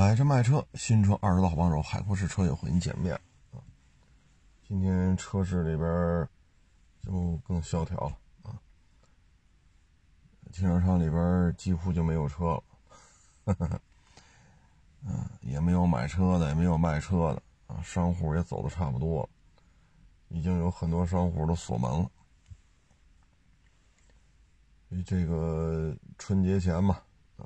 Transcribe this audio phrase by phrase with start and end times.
[0.00, 3.14] 买车卖车，新车二手的好帮手，海阔试车友和您见面
[3.52, 3.60] 啊！
[4.66, 6.26] 今天车市里边
[7.02, 8.56] 就更萧条了啊，
[10.52, 12.62] 停车场里边几乎就没有车了，
[13.44, 13.80] 哈 哈
[15.04, 19.28] 嗯，也没有买车的，也没有卖车的啊，商户也走的差不多了，
[20.28, 22.10] 已经有很多商户都锁门了。
[25.04, 27.04] 这个春节前吧，
[27.36, 27.44] 啊，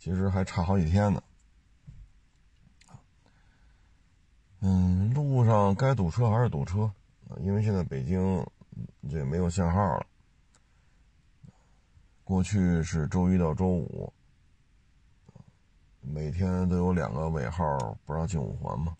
[0.00, 1.22] 其实还差好几天呢。
[4.60, 6.90] 嗯，路上该堵车还是堵车，
[7.40, 8.46] 因为现在北京
[9.10, 10.06] 这没有限号了。
[12.24, 14.12] 过去是周一到周五，
[16.00, 18.96] 每天都有两个尾号不让进五环嘛。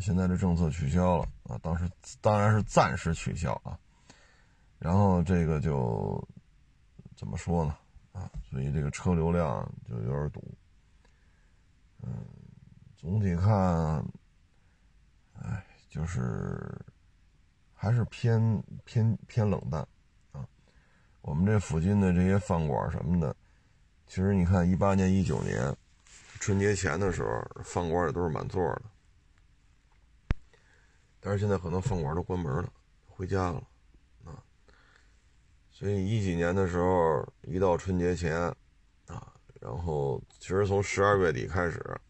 [0.00, 1.88] 现在这政策取消了啊，当时
[2.20, 3.78] 当然是暂时取消啊。
[4.78, 6.22] 然后这个就
[7.14, 7.76] 怎么说呢？
[8.12, 10.42] 啊，所以这个车流量就有点堵。
[12.02, 12.12] 嗯，
[13.02, 13.52] 总体看，
[15.34, 16.72] 哎，就是
[17.74, 19.84] 还是偏偏偏冷淡
[20.30, 20.46] 啊。
[21.20, 23.34] 我们这附近的这些饭馆什么的，
[24.06, 25.76] 其实你看，一八年、一九年
[26.38, 28.82] 春节前的时候，饭馆也都是满座的。
[31.18, 32.72] 但是现在很多饭馆都关门了，
[33.08, 33.60] 回家了
[34.24, 34.38] 啊。
[35.72, 38.36] 所以一几年的时候，一到春节前，
[39.08, 42.00] 啊，然后其实从十二月底开始，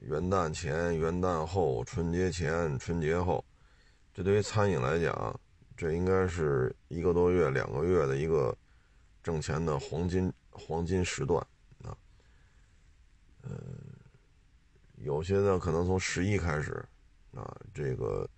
[0.00, 3.44] 元旦前、元旦后、春节前、春节后，
[4.14, 5.38] 这对于餐饮来讲，
[5.76, 8.56] 这应该是一个多月、两个月的一个
[9.22, 11.44] 挣钱的黄金黄金时段，
[11.82, 11.96] 啊，
[13.42, 13.58] 嗯，
[14.96, 16.84] 有些呢可能从十一开始，
[17.34, 18.28] 啊，这个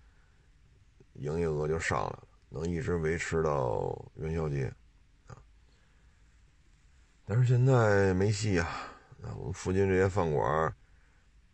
[1.13, 2.27] 营业额就上来了。
[2.53, 4.65] 能一直维持到元宵节，
[5.27, 5.37] 啊！
[7.23, 8.65] 但是现在没戏呀！
[9.23, 10.75] 啊，我们附近这些饭馆，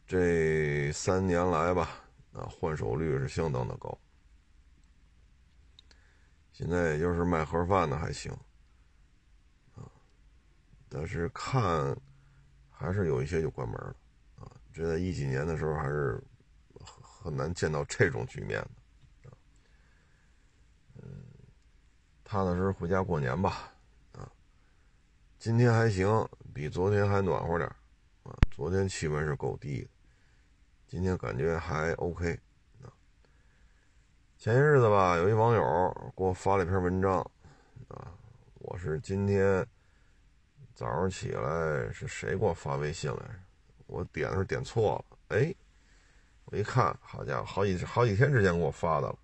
[0.08, 1.90] 这三年来吧，
[2.32, 3.96] 啊，换手率是相当的高。
[6.54, 8.32] 现在也就是卖盒饭的还行，
[9.76, 9.84] 啊，
[10.88, 11.94] 但是看
[12.72, 13.96] 还是有一些就关门了，
[14.38, 16.24] 啊，这在一几年的时候还是
[17.02, 18.70] 很难见到这种局面的。
[22.24, 23.74] 踏踏实实回家过年吧，
[24.14, 24.30] 啊，
[25.38, 26.08] 今天还行，
[26.54, 27.70] 比昨天还暖和点
[28.24, 29.90] 啊，昨天气温是够低的，
[30.98, 32.40] 今天感觉还 OK，
[34.36, 37.20] 前些日子吧，有一网友给我发了一篇文章，
[37.90, 38.12] 啊，
[38.56, 39.64] 我是今天
[40.74, 43.34] 早上起来是谁给我发微信来着？
[43.86, 45.54] 我点的是点错了，哎，
[46.46, 49.20] 我一看，好家伙，好几好几天之前给我发的了。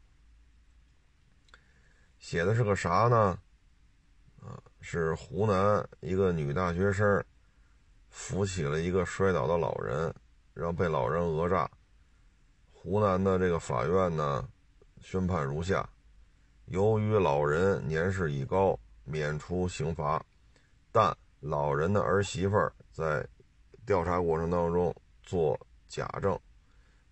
[2.19, 3.39] 写的是个啥呢？
[4.43, 7.25] 啊，是湖南一个女大学生
[8.11, 10.13] 扶起了一个摔倒的老人，
[10.53, 11.69] 然后被老人讹诈。
[12.71, 14.47] 湖南的这个法院呢，
[14.99, 15.87] 宣判如下：
[16.65, 20.23] 由于老人年事已高，免除刑罚，
[20.91, 22.57] 但老人的儿媳妇
[22.91, 23.25] 在
[23.85, 24.93] 调查过程当中
[25.23, 26.37] 做假证，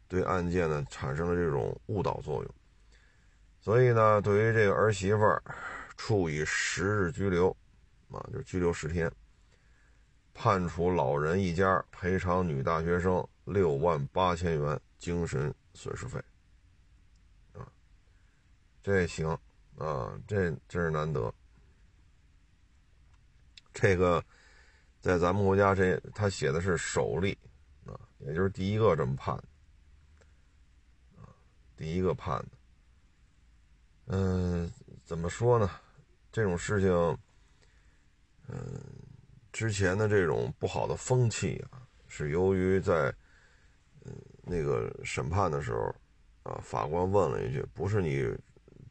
[0.07, 2.55] 对案件呢产生了这种误导作用。
[3.59, 5.41] 所以呢，对于这个儿媳妇儿，
[5.95, 7.49] 处以十日拘留，
[8.09, 9.11] 啊，就是拘留十天，
[10.41, 16.19] 判处老人一家赔偿女大学生六万八千元精神损失费，
[17.53, 17.71] 啊，
[18.81, 19.29] 这行，
[19.77, 21.31] 啊，这真是难得。
[23.71, 24.25] 这个
[24.99, 27.37] 在咱们国家，这他写的是首例，
[27.85, 29.35] 啊，也就是第一个这么判，
[31.17, 31.29] 啊，
[31.77, 32.49] 第一个判的。
[34.07, 34.67] 嗯，
[35.05, 35.69] 怎么说呢？
[36.31, 36.89] 这种事情，
[38.47, 38.83] 嗯，
[39.51, 43.13] 之前的这种不好的风气啊，是由于在
[44.05, 45.93] 嗯那个审判的时候
[46.43, 48.27] 啊，法官问了一句：“不是你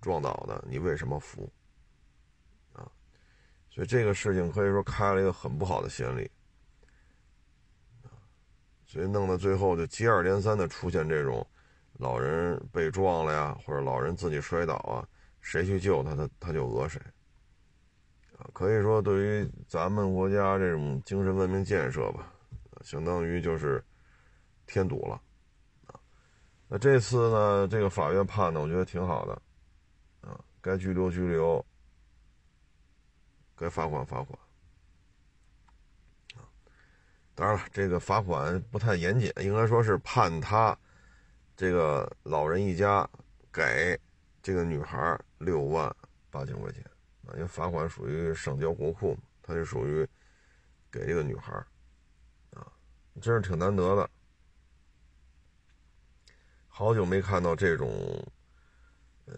[0.01, 1.51] 撞倒的，你为什么扶？”
[2.73, 2.87] 啊，
[3.71, 6.31] 所以这个事情可以说开了一个很不好的先例
[8.87, 11.47] 所以弄到最后就接二连三的出现这种。
[11.95, 15.07] 老人被撞了呀，或者老人自己摔倒啊，
[15.43, 16.99] 谁去救他，他他就讹谁。
[18.53, 22.33] 可以说对于咱们国家这种精神文明建设吧，
[22.83, 23.83] 相当于就是
[24.67, 25.21] 添堵了。
[26.69, 29.33] 那这次呢，这个法院判的，我觉得挺好的。
[30.21, 31.65] 啊，该拘留拘留，
[33.57, 34.39] 该罚款罚款。
[36.37, 36.47] 啊，
[37.35, 40.77] 当然了，这个罚款不太严谨，应该说是判他。
[41.57, 43.09] 这个老人一家
[43.53, 43.99] 给
[44.41, 45.95] 这个女孩六万
[46.31, 46.83] 八千块钱
[47.27, 50.07] 啊，因为罚款属于上交国库嘛，他就属于
[50.91, 51.53] 给这个女孩
[52.53, 52.67] 啊
[53.21, 54.09] 真是挺难得的。
[56.67, 57.91] 好久没看到这种，
[59.27, 59.35] 呃，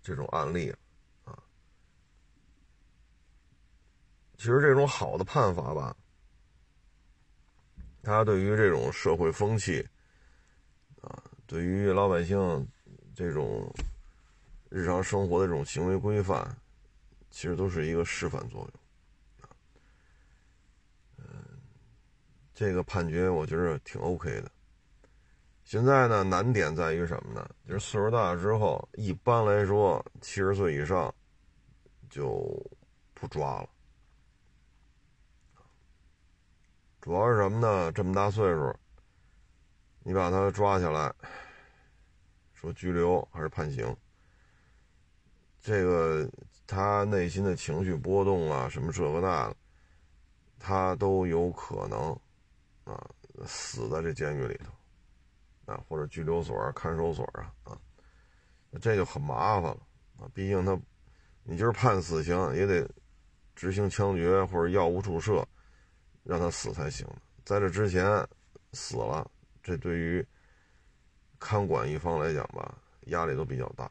[0.00, 0.78] 这种案例了
[1.24, 1.36] 啊。
[4.38, 5.94] 其实这种好的判罚吧，
[8.02, 9.86] 它对于这种社会风气，
[11.02, 12.66] 啊，对于老百姓
[13.14, 13.70] 这种
[14.70, 16.56] 日常生活的这种行为规范，
[17.36, 18.72] 其实都是一个示范作用。
[22.54, 24.50] 这个判决我觉得挺 OK 的。
[25.62, 27.46] 现在呢，难点在于什么呢？
[27.68, 31.14] 就是岁数大了之后，一般来说，七十岁以上
[32.08, 32.42] 就
[33.12, 33.68] 不抓了。
[37.02, 37.92] 主要是什么呢？
[37.92, 38.74] 这么大岁数，
[40.02, 41.14] 你把他抓起来，
[42.54, 43.94] 说拘留还是判刑？
[45.60, 46.26] 这个
[46.66, 49.56] 他内心的情绪波动啊，什么这个那的，
[50.58, 52.10] 他都有可能
[52.84, 53.08] 啊，
[53.46, 54.72] 死在这监狱里头。
[55.66, 57.76] 啊，或者拘留所、看守所啊，啊，
[58.80, 59.80] 这就很麻烦了
[60.16, 60.30] 啊。
[60.32, 60.80] 毕竟他，
[61.42, 62.88] 你就是判死刑，也得
[63.56, 65.44] 执行枪决或者药物注射，
[66.22, 67.04] 让他死才行。
[67.44, 68.06] 在这之前
[68.74, 69.28] 死了，
[69.60, 70.24] 这对于
[71.40, 73.90] 看管一方来讲吧，压力都比较大，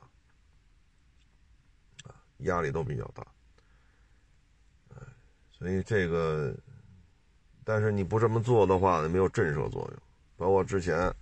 [2.40, 3.26] 压力都比较大。
[5.52, 6.56] 所以这个，
[7.64, 10.02] 但是你不这么做的话，没有震慑作用，
[10.36, 11.14] 包括之前。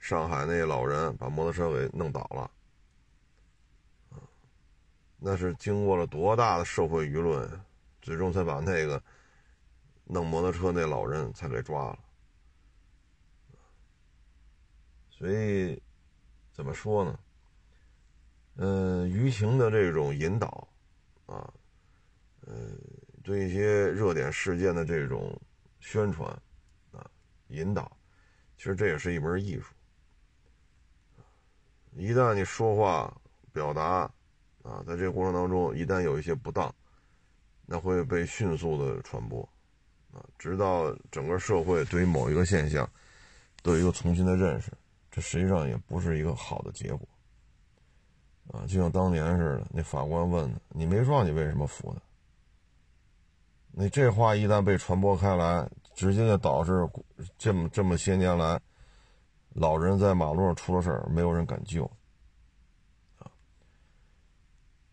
[0.00, 2.48] 上海那老人把摩托车给弄倒了，
[5.18, 7.50] 那是经过了多大的社会舆论，
[8.00, 9.02] 最终才把那个
[10.04, 11.98] 弄摩托车那老人才给抓了。
[15.10, 15.82] 所以
[16.52, 17.18] 怎么说呢？
[18.60, 20.66] 嗯，舆情的这种引导
[21.26, 21.48] 啊，
[22.44, 22.76] 嗯，
[23.22, 25.40] 对一些热点事件的这种
[25.78, 26.28] 宣传
[26.90, 27.08] 啊
[27.48, 27.96] 引导，
[28.56, 29.72] 其实这也是一门艺术。
[31.92, 33.16] 一旦你说话
[33.52, 34.10] 表达
[34.64, 36.74] 啊，在这个过程当中，一旦有一些不当，
[37.64, 39.48] 那会被迅速的传播
[40.12, 42.88] 啊，直到整个社会对于某一个现象
[43.62, 44.72] 都有一个重新的认识，
[45.12, 47.08] 这实际上也不是一个好的结果
[48.52, 48.66] 啊。
[48.66, 52.00] 就像当年似的，那法官问你没撞，你为什么扶他？
[53.72, 56.88] 你这话一旦被传播开来，直接就导致
[57.36, 58.60] 这么这么些年来。
[59.54, 61.84] 老人在马路上出了事儿，没有人敢救。
[63.18, 63.30] 啊，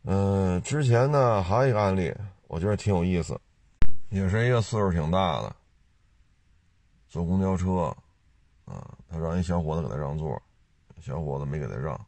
[0.04, 2.13] 嗯，之前呢还有一个案例，
[2.48, 3.40] 我觉得挺有意思，
[4.10, 5.56] 也是一个岁数挺大的，
[7.08, 7.96] 坐公交车，
[8.66, 10.42] 啊，他让一小伙子给他让座，
[11.00, 12.00] 小伙子没给他让，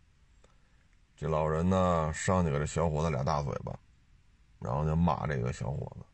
[1.18, 3.78] 这老人呢上去给这小伙子俩大嘴巴，
[4.60, 6.06] 然后就骂这个小伙子，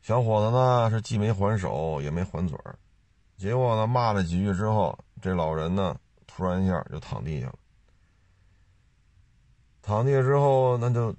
[0.00, 2.78] 小伙子呢是既没还手也没还嘴儿。
[3.36, 7.54] 结果呢，骂了几句之后，这老人呢，突然一下就躺地下了。
[9.82, 11.14] 躺地下之后，那就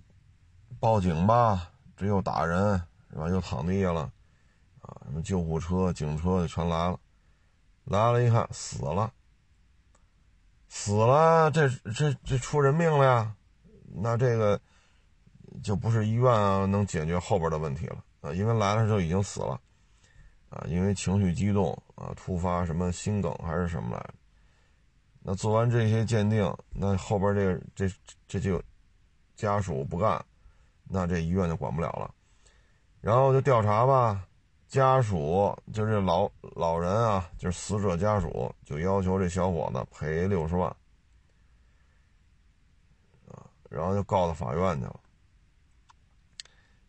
[0.79, 3.29] 报警吧，这又打人是吧？
[3.29, 4.09] 又躺地下了，
[4.81, 6.99] 啊，什么救护车、警车就全来了。
[7.83, 9.13] 来了，一看死了，
[10.69, 13.35] 死了，这这这出人命了呀！
[13.95, 14.59] 那这个
[15.63, 19.59] 就不是医院啊能解决后边的问题了啊，因为来了就已经死了。
[20.49, 24.09] 啊，因为情绪激动啊，突发什么心梗还是什么来？
[25.19, 27.94] 那做完这些鉴定，那后边这个这
[28.30, 28.61] 这就
[29.35, 30.23] 家属不干，
[30.85, 32.13] 那这医院就管不了了。
[33.01, 34.25] 然后就调查吧，
[34.68, 40.76] 家属就是老老人啊，就是死者家属就要求这小伙子赔六十万，
[43.69, 45.00] 然后就告到法院去了。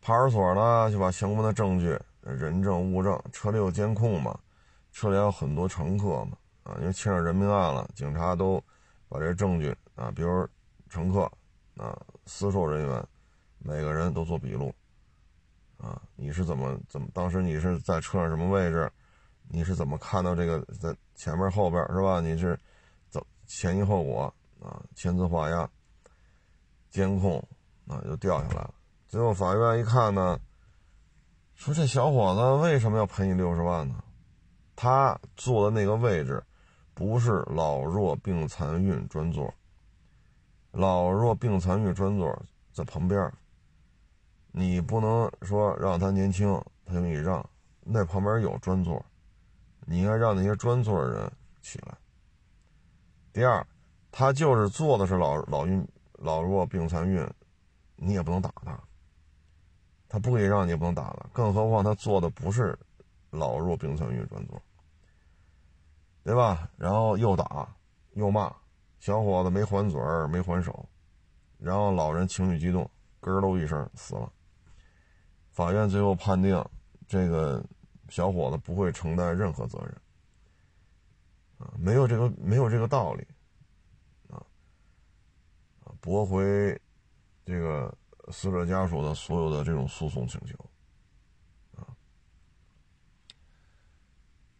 [0.00, 1.98] 派出所呢就把相关的证据。
[2.20, 4.38] 人证物证，车里有监控嘛？
[4.92, 6.36] 车里有很多乘客嘛？
[6.64, 8.62] 啊，因为牵扯人命案了，警察都
[9.08, 10.46] 把这证据啊，比如
[10.90, 11.22] 乘客
[11.78, 13.06] 啊、私售人员，
[13.60, 14.74] 每个人都做笔录
[15.78, 16.02] 啊。
[16.14, 17.08] 你是怎么怎么？
[17.14, 18.90] 当时你是在车上什么位置？
[19.48, 22.20] 你是怎么看到这个在前面后边是吧？
[22.20, 22.58] 你是
[23.08, 24.82] 怎前因后果啊？
[24.94, 25.68] 签字画押，
[26.90, 27.42] 监控
[27.86, 28.74] 啊，就掉下来了。
[29.06, 30.38] 最后法院一看呢。
[31.54, 33.96] 说这小伙子为什么要赔你六十万呢？
[34.76, 36.40] 他坐的那个位置，
[36.94, 39.52] 不是老弱病残孕专座。
[40.70, 42.40] 老弱病残孕专座
[42.72, 43.32] 在旁边，
[44.52, 46.48] 你不能说让他年轻，
[46.84, 47.44] 他就给你让。
[47.82, 49.04] 那旁边有专座，
[49.86, 51.96] 你应该让那些专座的人起来。
[53.32, 53.66] 第二，
[54.10, 57.26] 他就是坐的是老老孕老弱病残孕，
[57.96, 58.78] 你也不能打他。
[60.08, 62.78] 他不给让你也不能打了，更何况他坐的不是
[63.30, 64.60] 老弱病残孕专座，
[66.24, 66.68] 对吧？
[66.76, 67.68] 然后又打
[68.14, 68.50] 又骂，
[69.00, 70.88] 小伙子没还嘴儿，没还手，
[71.58, 72.90] 然后老人情绪激动，
[73.20, 74.32] 咯喽一声死了。
[75.58, 76.64] 法院最后判定，
[77.08, 77.60] 这个
[78.08, 79.92] 小伙子不会承担任何责任，
[81.58, 83.26] 啊，没有这个没有这个道理，
[84.30, 84.38] 啊，
[86.00, 86.80] 驳回
[87.44, 87.92] 这个
[88.30, 90.54] 死者家属的所有的这种诉讼请求。
[91.74, 91.82] 啊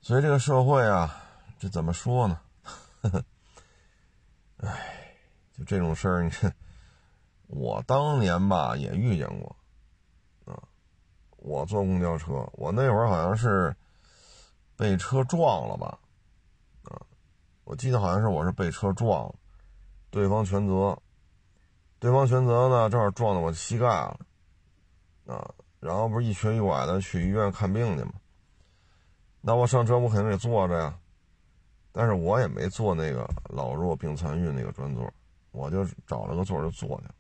[0.01, 1.23] 所以这个社会啊，
[1.61, 2.41] 这怎么说呢？
[4.57, 5.15] 哎，
[5.57, 6.53] 就这种事儿，你看，
[7.47, 9.55] 我当年吧也遇见过，
[11.39, 13.75] 我坐公交车，我那会儿好像是
[14.77, 15.99] 被车撞了吧，
[16.85, 17.01] 啊，
[17.65, 19.35] 我记得好像是我是被车撞了，
[20.11, 20.99] 对方全责，
[21.99, 24.19] 对方全责呢，正好撞到我膝盖了，
[25.27, 28.13] 啊，然后不是一瘸一拐的去医院看病去吗？
[29.41, 30.99] 那我上车我肯定得坐着呀，
[31.93, 35.09] 但是我也没坐那个老弱病残孕那个专座，
[35.53, 37.15] 我就找了个座就坐去了。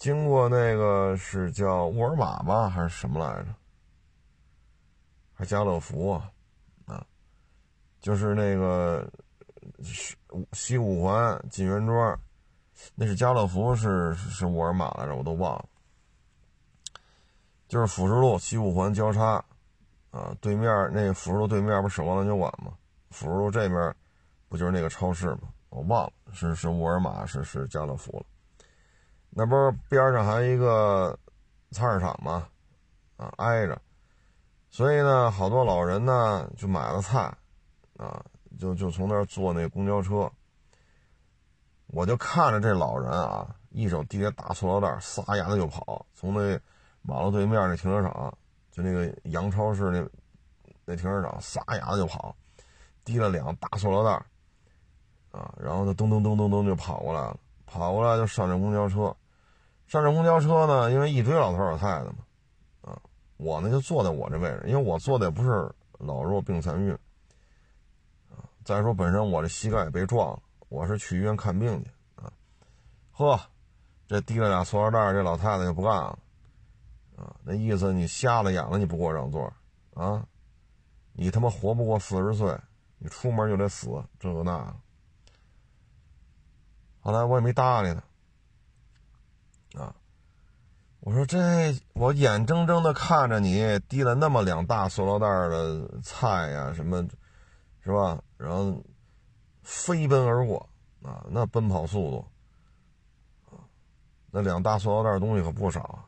[0.00, 3.54] 经过那个是叫沃尔玛吧，还是什么来着？
[5.34, 6.32] 还家乐福啊？
[6.86, 7.04] 啊，
[8.00, 9.06] 就是那个
[10.52, 12.18] 西五环金源庄，
[12.94, 15.14] 那是家乐福是是沃尔玛来着？
[15.14, 15.66] 我都忘了。
[17.68, 19.44] 就是辅食路西五环交叉。
[20.12, 22.72] 啊，对面那个辅食路对面不是守望篮球馆吗？
[23.10, 23.94] 辅食路这边
[24.48, 25.52] 不就是那个超市吗？
[25.68, 28.24] 我忘了是是沃尔玛是是家乐福了。
[29.30, 31.18] 那不是边上还有一个
[31.70, 32.46] 菜市场吗？
[33.16, 33.80] 啊，挨着。
[34.70, 37.32] 所以呢，好多老人呢就买了菜，
[37.96, 38.24] 啊，
[38.58, 40.30] 就就从那儿坐那公交车。
[41.86, 46.58] 我就看着这老人啊，一手提着大塑料袋，撒丫子就跑，从那
[47.02, 48.32] 马路对面那停车场。
[48.70, 50.08] 就那个洋超市那
[50.84, 52.32] 那停车场，撒丫子就跑，
[53.04, 54.10] 提了两大塑料袋
[55.32, 57.36] 啊，然后就噔噔噔噔噔就跑过来了，
[57.72, 59.14] 跑过来就上这公交车，
[59.86, 62.16] 上这公交车呢，因为一堆老头老太太嘛，
[62.80, 62.98] 啊，
[63.36, 66.92] 我呢就坐在我这位置，因为我坐的也不是老弱病残孕，
[68.28, 72.32] 啊，再说本身我这膝盖也被撞了，我是去医院看病去啊，
[73.12, 73.40] 呵，
[74.08, 76.18] 这提了俩塑料袋，这老太太就不干了。
[77.16, 79.52] 啊，那意思你瞎了眼了，你不给我让座
[79.94, 80.26] 啊？
[81.12, 82.58] 你他妈活不过四十岁，
[82.98, 84.74] 你出门就得死，这个那。
[87.00, 89.80] 后来我也没搭理他。
[89.82, 89.94] 啊，
[91.00, 91.38] 我说这
[91.94, 97.06] 我眼睁睁的看着你提了那么两大塑料袋的菜呀，什么，
[97.82, 98.20] 是吧？
[98.36, 98.82] 然后
[99.62, 100.68] 飞奔而过
[101.02, 102.26] 啊，那奔跑速度
[103.50, 103.62] 啊，
[104.30, 106.04] 那两大塑料袋东西可不少啊。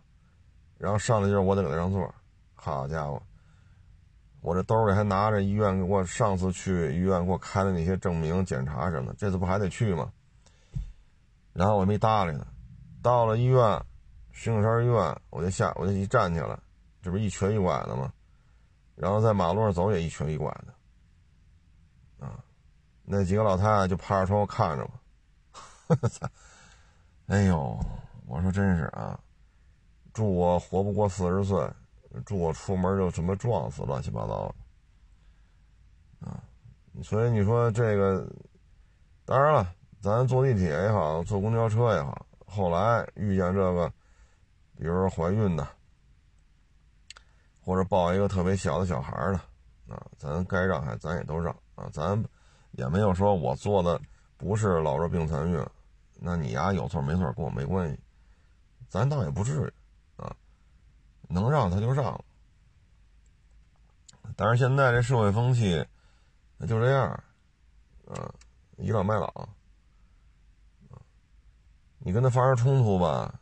[0.76, 2.12] 然后上来就是我得给他让座，
[2.54, 3.22] 好家伙，
[4.40, 10.12] 我这兜里还拿着医院给我上次去医院给我开的那些证明、检查什么，这次不还得去吗？
[11.52, 12.46] 然后我没搭理他，
[13.02, 13.84] 到了医院，
[14.30, 16.58] 石景山医院，我就下，我就一站起来，
[17.00, 18.12] 这不一瘸一拐的吗？
[18.94, 22.44] 然后在马路上走也一瘸一拐的，啊，
[23.04, 24.88] 那几个老太太就趴着窗户看着
[25.88, 26.28] 我，操！
[27.26, 27.78] 哎呦，
[28.26, 29.18] 我说真是啊。
[30.12, 31.66] 祝我活不过四十岁，
[32.26, 34.54] 祝我出门就什么撞死，乱七八糟
[36.20, 36.44] 的，啊！
[37.02, 38.28] 所以你说这个，
[39.24, 43.88] 当然了，咱坐地铁也好，坐公交车也好，后来遇见这个，
[44.76, 45.64] 比如说怀孕的，
[47.60, 52.20] 或者抱一个特别小的小孩的，啊，咱该让还咱也都让啊，咱
[52.72, 54.00] 也没有说我坐的
[54.36, 55.64] 不是老弱病残孕，
[56.14, 57.96] 那你呀有错没错跟我没关系，
[58.88, 59.72] 咱倒也不至于
[60.20, 60.34] 啊。
[61.28, 62.20] 能让他就让，
[64.34, 65.86] 但是现在这社会风气，
[66.56, 67.08] 那就这样，
[68.08, 68.34] 啊，
[68.78, 69.48] 倚老卖老，
[72.04, 73.32] 你跟他发生冲突吧，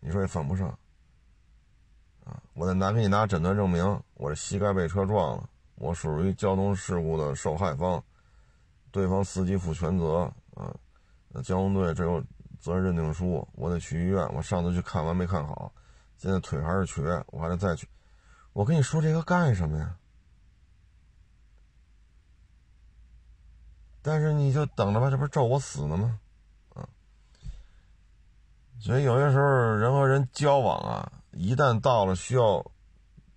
[0.00, 0.68] 你说也犯不上，
[2.24, 3.82] 啊，我再拿给你拿诊断证明，
[4.14, 8.04] 我这膝盖被车撞了，我属于交通事故的受害方，
[8.90, 10.74] 对方司机负全责，啊，
[11.28, 12.22] 那交通队这有
[12.60, 15.72] 责任认定书，我得去医院，我上次去看完没看好。
[16.18, 17.88] 现在腿还是瘸，我还得再去。
[18.52, 19.96] 我跟你说这个干什么呀？
[24.02, 26.18] 但是你就等着吧，这不是咒我死呢吗？
[28.82, 29.44] 所以有些时候
[29.76, 32.68] 人和人交往啊，一旦到了需要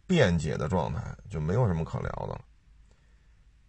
[0.08, 2.42] 辩解的状态，就没有什么可聊的了。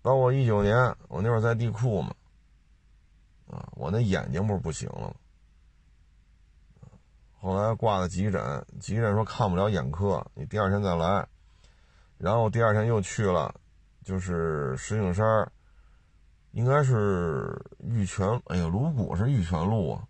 [0.00, 0.74] 包括一九年，
[1.08, 2.14] 我那会儿在地库嘛，
[3.50, 5.14] 啊，我那眼睛不是不行了吗？
[7.38, 11.28] 后来挂了急诊，急诊说看不了眼科，你第二天再来。
[12.16, 13.54] 然后第二天又去了，
[14.02, 15.52] 就是石景山，
[16.52, 20.08] 应该是玉泉，哎呀，鲁谷是玉泉路啊，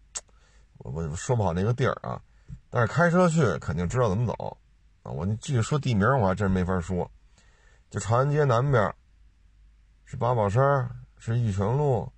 [0.78, 2.20] 我我说不好那个地儿啊，
[2.70, 4.56] 但是开车去肯定知道怎么走
[5.02, 5.10] 啊。
[5.10, 7.10] 我你具体说地名我还真没法说，
[7.90, 8.94] 就长安街南边
[10.04, 12.12] 是八宝山，是玉泉路，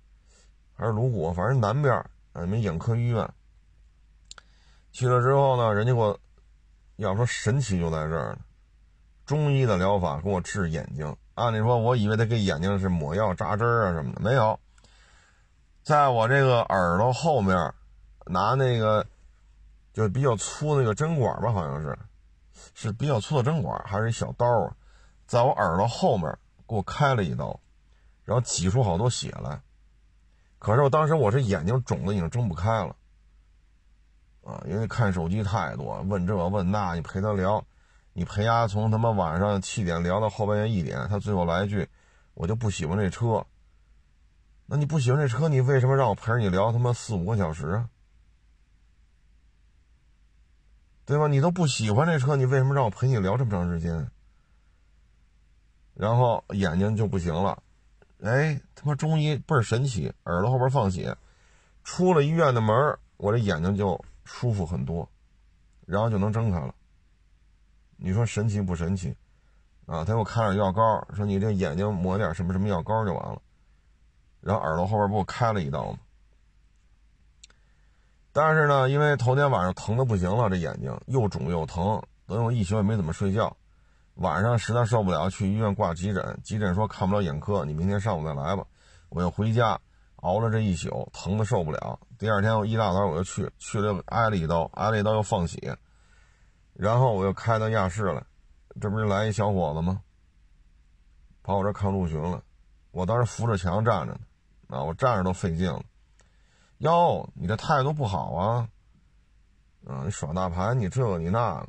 [0.73, 1.93] 还是鲁谷，反正南边
[2.33, 3.27] 啊，没眼科医院。
[4.91, 6.19] 去了之后呢，人家给我
[6.97, 8.39] 要说神奇就在这儿呢，
[9.25, 11.15] 中医的疗法给我治眼睛。
[11.35, 14.59] 按理说，我以为他给眼睛是抹药扎针啊什么的，没有，
[15.83, 17.73] 在我这个耳朵后面
[18.25, 19.05] 拿那个
[19.93, 21.97] 就比较粗那个针管吧，好像是
[22.73, 24.75] 是比较粗的针管，还是一小刀啊，
[25.25, 26.29] 在我耳朵后面
[26.67, 27.59] 给我开了一刀，
[28.25, 29.61] 然后挤出好多血来。
[30.59, 32.95] 可是我当时我这眼睛肿的已经睁不开了。
[34.43, 37.63] 啊，因为看手机太多，问这问那，你陪他聊，
[38.13, 41.87] 你陪他从他妈晚上七点聊到后半夜一点，他最后来一句，
[42.33, 43.45] 我就不喜欢这车。
[44.65, 47.89] 那你不喜欢这车，你为什么让我陪着你聊他妈四五个小时啊？
[51.09, 51.27] 对吧？
[51.27, 54.11] 你都不喜欢这车，你为什么让我陪你聊这么长时间？
[55.95, 57.63] 然后眼睛就不行了，
[58.21, 61.17] 哎，他妈中医倍儿神奇，耳朵后边放血，
[61.83, 63.99] 出了医院的门，我这眼睛就。
[64.31, 65.09] 舒服很多，
[65.87, 66.75] 然后就能睁开了。
[67.97, 69.09] 你说神奇不神奇？
[69.87, 73.41] 啊，他给我开了药膏，说你这眼睛抹点什么什么药膏就完了。
[74.39, 75.97] 然后耳朵后边不我开了一刀吗？
[78.31, 83.55] 但是呢，因为头天晚上疼的不行了，这眼睛又肿又疼，等我一宿也没怎么睡觉。
[84.15, 88.65] 晚上实在受不了，去医院挂急诊，急诊说看不了眼科，你明天上午再来吧。
[89.09, 89.79] 我又回家。
[90.21, 91.97] 熬了这一宿，疼的受不了。
[92.17, 95.77] 第二天我一大早我就去，去了挨了一刀，挨了一刀又放血，
[96.73, 98.27] 然后我又开到亚市了。
[98.81, 100.01] 这不是来一小伙子吗？
[101.41, 102.43] 跑我这看陆巡了。
[102.91, 104.19] 我当时扶着墙站着呢，
[104.67, 105.81] 啊，我站着都费劲了。
[106.79, 108.69] 哟，你这态度不好啊！
[109.85, 111.67] 啊，你耍大牌，你这个你那个。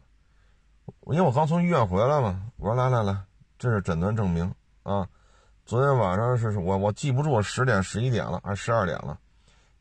[1.06, 3.24] 因为我刚从医院回来嘛，我说来来来，
[3.58, 5.08] 这是诊断证明啊。
[5.66, 9.18] 昨天晚上是我我记不住十点十一点了还是十二点了，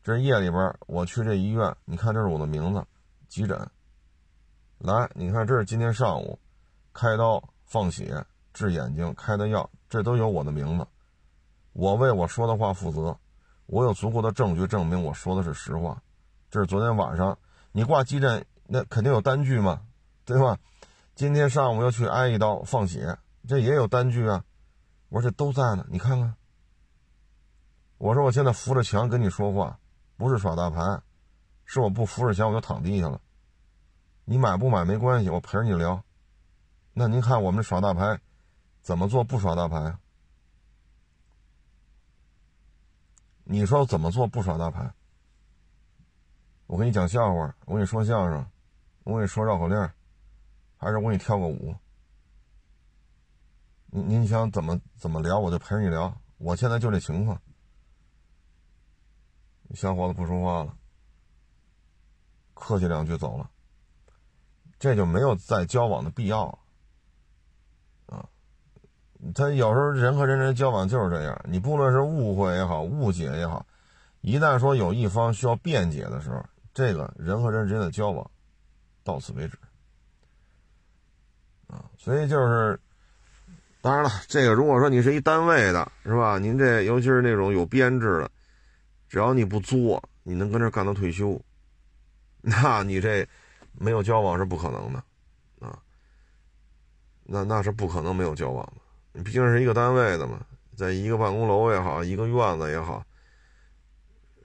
[0.02, 2.84] 这夜里边我去这医院，你看这是我的名字，
[3.28, 3.56] 急诊。
[4.78, 6.38] 来，你看这是今天上午，
[6.92, 10.86] 开刀放血治眼睛开的药，这都有我的名字，
[11.72, 13.16] 我为我说的话负责，
[13.70, 16.02] 我有足够的证据证明我说的是实话。
[16.50, 17.38] 这是昨天晚上
[17.70, 19.80] 你挂急诊，那肯定有单据嘛，
[20.24, 20.58] 对吧？
[21.14, 24.44] 今天上午要去挨一刀放血，这也有单据啊。
[25.08, 26.34] 我说这都在呢，你看看。
[27.98, 29.78] 我说我现在扶着墙跟你说话，
[30.16, 31.00] 不是耍大牌，
[31.64, 33.20] 是我不扶着墙我就躺地下了。
[34.24, 36.02] 你买不买没关系，我陪着你聊。
[36.92, 38.18] 那您看我们耍大牌，
[38.82, 39.96] 怎么做不耍大牌？
[43.52, 44.88] 你说怎么做不耍大牌？
[46.68, 48.46] 我给你讲笑话，我给你说相声，
[49.02, 49.76] 我给你说绕口令，
[50.76, 51.74] 还是我给你跳个舞？
[53.86, 56.16] 您您想怎么怎么聊，我就陪你聊。
[56.38, 57.42] 我现在就这情况。
[59.74, 60.76] 小伙子不说话了，
[62.54, 63.50] 客气两句走了。
[64.78, 66.58] 这就没有再交往的必要了。
[69.34, 73.64] 他有时候人和人之间交往就是这样，你不论是误会也好，误解也好，
[74.20, 78.30] 一旦说有一方需要辩解的时候，这个人和人之间的交往
[79.04, 79.58] 到此为止。
[81.68, 82.78] 啊，所以就是。
[83.82, 86.38] 当然了，这个如果说你是一单位的，是吧？
[86.38, 88.30] 您这尤其是那种有编制的，
[89.08, 91.40] 只要你不作，你能跟这干到退休，
[92.42, 93.26] 那你这
[93.72, 95.02] 没有交往是不可能的，
[95.66, 95.78] 啊，
[97.24, 98.82] 那那是不可能没有交往的。
[99.12, 100.40] 你毕竟是一个单位的嘛，
[100.76, 103.04] 在一个办公楼也好，一个院子也好，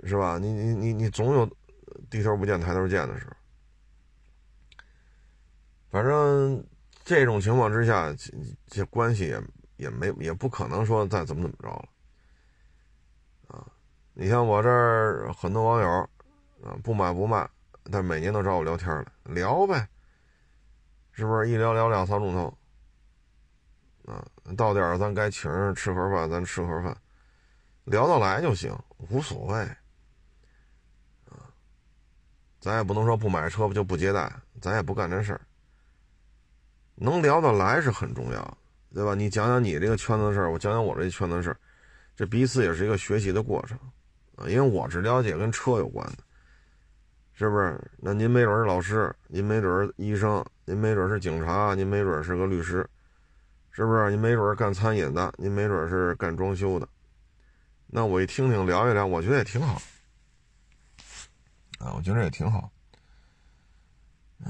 [0.03, 0.37] 是吧？
[0.37, 1.49] 你你你你总有
[2.09, 3.33] 低头不见抬头见的时候，
[5.89, 6.65] 反正。
[7.07, 8.33] 这种情况之下，这
[8.65, 9.39] 这关系也
[9.77, 11.87] 也没也不可能说再怎么怎么着了，
[13.45, 13.63] 啊！
[14.15, 15.87] 你像我这儿很多网友，
[16.63, 17.47] 啊，不买不卖，
[17.91, 19.87] 但每年都找我聊天了，聊呗，
[21.11, 22.57] 是不是一聊聊两三钟头？
[24.05, 24.23] 啊，
[24.55, 26.95] 到点儿咱该请人吃盒饭，咱吃盒饭，
[27.85, 28.77] 聊得来就行，
[29.09, 29.55] 无所谓，
[31.25, 31.49] 啊，
[32.59, 35.41] 咱也不能说不买车就不接待，咱也不干这事儿。
[36.93, 38.57] 能聊得来是很重要，
[38.93, 39.15] 对吧？
[39.15, 41.57] 你讲讲你这个圈子的事儿，我讲讲我这圈子的事儿，
[42.15, 43.77] 这彼此也是一个学习的过程
[44.35, 44.47] 啊。
[44.47, 46.17] 因为我只了解跟车有关的，
[47.33, 47.77] 是不是？
[47.97, 52.87] 那您没准是老师，您没准是医生，您没准是警察，您没准是个律师，
[53.75, 54.09] 是不是？
[54.09, 56.87] 您没准干餐饮的，您没准是干装修的。
[57.87, 59.81] 那我一听听，聊一聊，我觉得也挺好。
[61.79, 62.71] 啊，我觉得也挺好。
[64.45, 64.49] 嗯，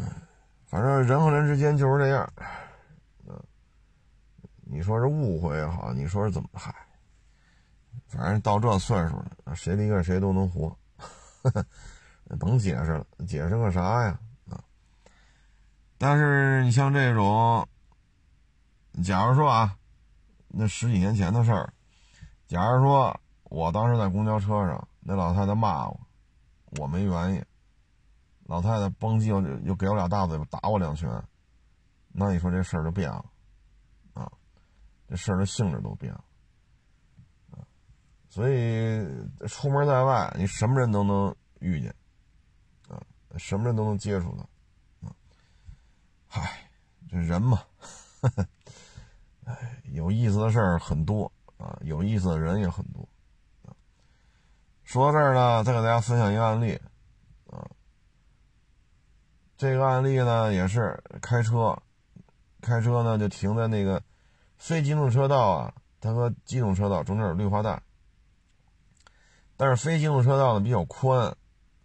[0.67, 2.31] 反正人和人之间就是这样。
[3.27, 3.35] 嗯，
[4.63, 6.71] 你说是误会也好，你说是怎么嗨？
[8.07, 10.77] 反正到这岁数了，谁离开谁都能活。
[12.39, 14.19] 甭解释了，解释个啥呀？
[14.51, 14.63] 啊！
[15.97, 17.67] 但是你像这种，
[19.03, 19.77] 假如说啊，
[20.47, 21.73] 那十几年前的事儿，
[22.47, 25.99] 假如说我当时在公交车上，那老太太骂我，
[26.77, 27.45] 我没原因，
[28.43, 31.09] 老太太嘣叽又又给我俩大嘴巴，打我两拳，
[32.07, 33.25] 那你说这事儿就变了。
[34.13, 34.31] 啊？
[35.07, 36.23] 这事儿的性质都变了！
[38.29, 39.05] 所以
[39.47, 41.93] 出门在外，你什么人都能遇见。
[42.87, 42.99] 啊
[43.37, 44.43] 什么人都能接触的，
[45.07, 45.13] 啊，
[46.27, 46.69] 嗨，
[47.09, 47.61] 这人嘛，
[49.45, 53.07] 哎，有意思的事儿很多啊，有意思的人也很多，
[54.83, 56.79] 说到这儿呢，再给大家分享一个案例，
[57.47, 57.65] 啊，
[59.57, 61.77] 这个案例呢也是开车，
[62.61, 64.01] 开车呢就停在那个
[64.57, 67.81] 非机动车道啊，它和机动车道中间有绿化带，
[69.55, 71.35] 但是非机动车道呢比较宽。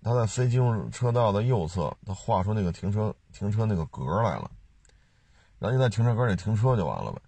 [0.02, 4.50] 他在非机动车道的右侧，他画出那个停车停车那个格来了，
[5.58, 7.20] 然后你在停车格里停车就完了呗，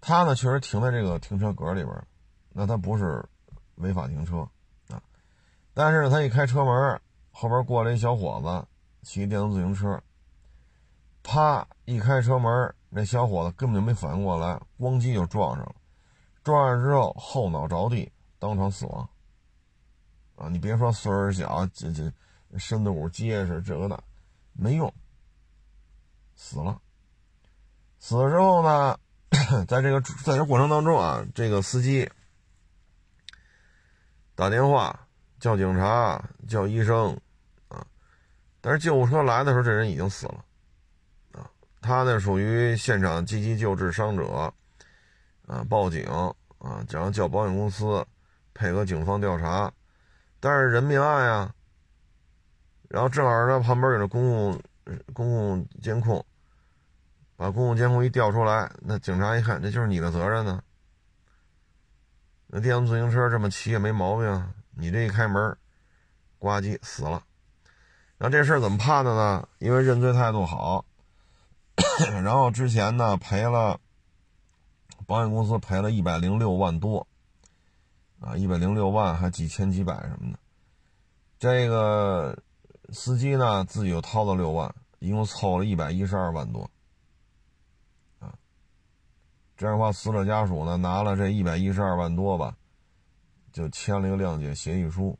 [0.00, 2.06] 他呢确实停在这个停车格里边，
[2.50, 3.24] 那他不是
[3.76, 4.48] 违法停车
[4.88, 5.02] 啊，
[5.74, 8.66] 但是他一开车门，后边过来一小伙子
[9.06, 10.02] 骑电动自行车，
[11.22, 15.74] 啪一开车门，那小伙子根本就没反应过来，咣叽就撞上了，
[16.42, 19.08] 撞上之后后脑着地，当场死亡。
[20.36, 22.12] 啊，你别说岁数小，这这
[22.56, 24.00] 身子骨结实，这个那
[24.52, 24.92] 没用，
[26.36, 26.80] 死了。
[27.98, 28.96] 死了之后呢，
[29.66, 32.08] 在这个在这过程当中啊，这个司机
[34.34, 35.06] 打电话
[35.38, 37.18] 叫警察叫医生
[37.68, 37.86] 啊，
[38.60, 40.44] 但是救护车来的时候，这人已经死了
[41.32, 41.50] 啊。
[41.80, 44.52] 他呢属于现场积极救治伤者
[45.46, 48.04] 啊，报警啊，然后叫保险公司
[48.54, 49.72] 配合警方调查。
[50.40, 51.54] 但是人命案呀，
[52.88, 54.60] 然后正好呢，旁边有这公共
[55.12, 56.24] 公共监控，
[57.38, 60.60] 把公共监控一调出来，那警察一看，这就是你的责任呢。
[62.48, 65.56] 那电动自行车这么骑也没毛病，你这一开门，
[66.40, 67.22] 呱唧死了。
[68.18, 69.48] 那这事儿怎么判的呢？
[69.60, 70.84] 因为认罪态度好，
[72.24, 73.78] 然后之前呢赔了，
[75.06, 77.06] 保险公司赔了一百零六万多。
[78.20, 80.38] 啊，一百零六万还几千几百什么的，
[81.38, 82.36] 这个
[82.92, 86.68] 司机呢自己又掏了六万，一共凑了一百一十二万多。
[89.58, 92.56] 这样的话，死者家属呢拿了这一百一十二万多吧，
[93.52, 95.18] 就签了一个谅解协议书。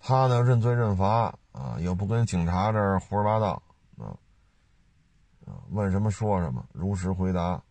[0.00, 3.62] 他呢认罪认罚啊，也不跟警察这儿胡说八道
[3.98, 4.18] 啊，
[5.46, 7.62] 啊问什么说什么，如实回答，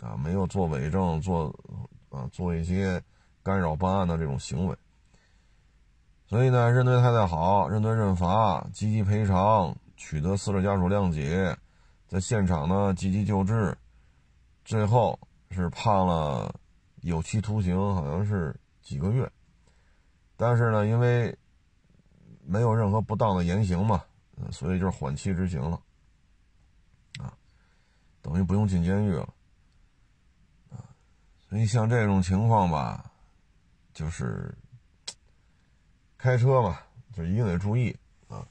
[0.00, 1.52] 啊没有做伪证，做
[2.10, 3.02] 啊做一些。
[3.42, 4.76] 干扰办案的这种行为，
[6.26, 11.56] 所以呢，认罪态度好，认罪认罚，积极赔偿，取得死者家属谅解，
[12.08, 13.78] 在现场呢积极救治，
[14.66, 15.18] 最后
[15.52, 16.52] 是判了
[17.02, 19.30] 有期徒刑，好像是几个月，
[20.36, 21.34] 但是呢，因为
[22.44, 24.04] 没有任何不当的言行嘛，
[24.50, 25.80] 所以就是缓期执行了，
[27.20, 27.32] 啊，
[28.20, 29.32] 等于不用进监狱了，
[30.70, 30.82] 啊，
[31.48, 33.12] 所以像这种情况吧。
[33.94, 34.54] 就是
[36.18, 36.78] 开车嘛，
[37.14, 37.96] 就一定得注意
[38.28, 38.46] 啊！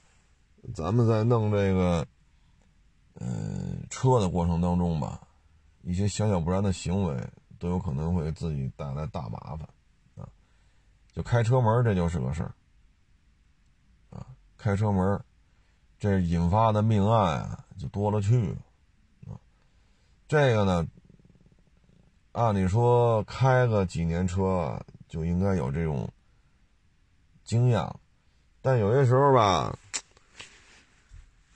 [0.74, 2.04] 咱们在弄这个，
[3.20, 5.25] 嗯，车的过程当中吧，
[5.86, 7.16] 一些小小不然的行为
[7.58, 9.60] 都有可能会自己带来大麻烦
[10.16, 10.28] 啊！
[11.12, 12.52] 就开车门，这就是个事儿
[14.10, 14.26] 啊！
[14.58, 15.22] 开车门，
[15.98, 18.56] 这引发的命案啊，就多了去了
[19.32, 19.38] 啊！
[20.26, 20.86] 这个呢，
[22.32, 24.78] 按理说开个几年车。
[25.08, 26.10] 就应该有这种
[27.44, 27.80] 经验，
[28.60, 29.78] 但有些时候吧，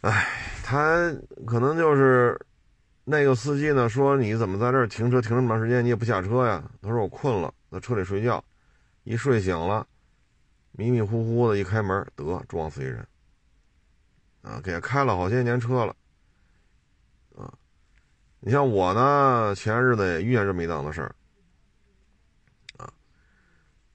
[0.02, 0.24] 哎，
[0.62, 1.12] 他
[1.44, 2.40] 可能就是
[3.04, 6.62] 那个司机呢，说你怎么在这儿停车停这么长时间，你也不下车呀？
[6.82, 8.44] 他说我困了，在车里睡觉，
[9.04, 9.86] 一睡醒了，
[10.72, 13.06] 迷迷糊糊的一开门，得撞死一人，
[14.42, 15.96] 啊，给开了好些年车了，
[17.36, 17.52] 啊，
[18.40, 21.14] 你像我呢，前日子也遇见这么一档子事儿。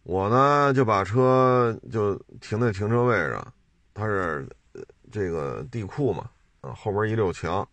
[0.03, 3.53] 我呢就把车就停在停车位上，
[3.91, 4.47] 它是
[5.11, 6.29] 这个地库嘛，
[6.61, 7.67] 啊后边一溜墙，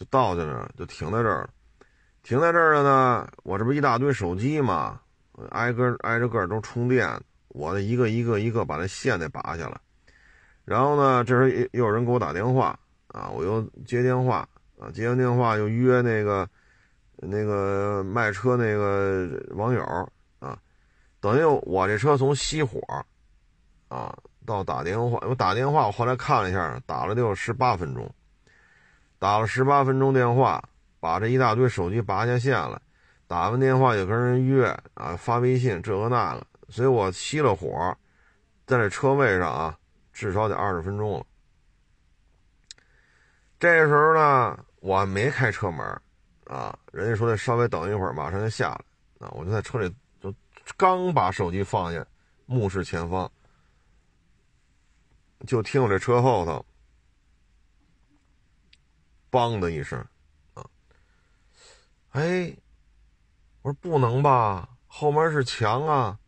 [0.00, 1.50] 就倒在那儿，就停在这儿了。
[2.22, 4.98] 停在这儿了呢，我这不一大堆手机嘛，
[5.50, 9.78] 挨个挨着个都充电，我的一个一个一个把那线得拔下来。
[10.64, 16.48] 然后呢，这时候又又有人给我打电话啊，我又接电话啊，接完电话又约那个
[17.16, 19.82] 那个卖车那个网友
[20.38, 20.56] 啊，
[21.20, 22.80] 等于我这车从熄火
[23.88, 28.10] 啊到打电话，我打电话我后来看了一下，打了得有十八分钟，
[29.20, 30.60] 打了十八分钟电话。
[31.02, 32.82] 把这一大堆手机拔下线了，
[33.26, 37.96] 打完电话就跟人约啊，发微信这个那个，所以我熄了火，
[38.66, 39.78] 在这车位上啊，
[40.12, 41.24] 至少得二十分钟了。
[43.58, 45.86] 这时候呢，我没开车门
[46.44, 50.30] 啊，人家说得稍微等一会儿，马上就下来啊，我就在车里就
[50.76, 52.06] 刚把手机放下，
[52.44, 53.32] 目视前方，
[55.46, 56.62] 就听我这车后头，
[59.30, 59.98] 梆的一声。
[60.54, 60.64] 啊
[62.10, 62.56] 哎，
[63.62, 66.18] 我说不能吧，后门是墙啊。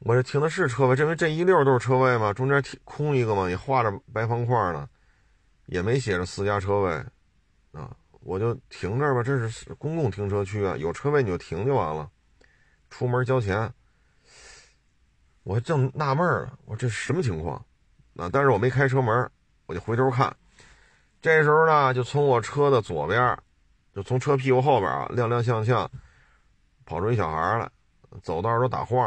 [0.00, 4.88] 我这停的是车位，这为这一溜都是车位嘛，中间空一个嘛，也画着白方块呢，
[5.66, 6.92] 也没写着私家车位
[7.72, 7.94] 啊。
[8.20, 12.10] 我就停这儿吧，这是公共停车区啊，有车位你就停就完了，
[12.88, 13.72] 出门交钱。
[15.42, 17.56] 我正纳闷呢，我这什么情况
[18.16, 18.30] 啊？
[18.32, 19.30] 但是我没开车门，
[19.66, 20.34] 我就回头看，
[21.20, 23.38] 这时候呢，就从我车的左边。
[23.92, 25.88] 就从车屁股后边啊，踉踉跄跄
[26.86, 27.68] 跑出一小孩来，
[28.22, 29.02] 走道都打晃。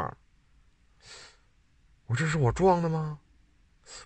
[2.05, 3.17] 我说这是我撞的吗？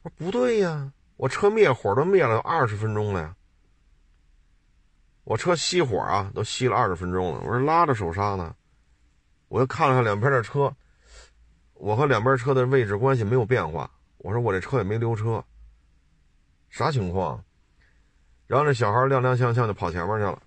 [0.04, 3.36] 我说不对呀，我车灭火都灭了有二十分钟了呀。
[5.24, 7.40] 我车熄火啊，都熄了二十分钟了。
[7.40, 8.56] 我说拉着手刹呢，
[9.48, 10.72] 我又看了看两边的车，
[11.74, 13.90] 我和两边车的位置关系没有变化。
[14.20, 15.44] 我说我这车也没溜车，
[16.70, 17.44] 啥情况？
[18.48, 20.42] 然后这小孩踉踉跄跄就跑前面去了。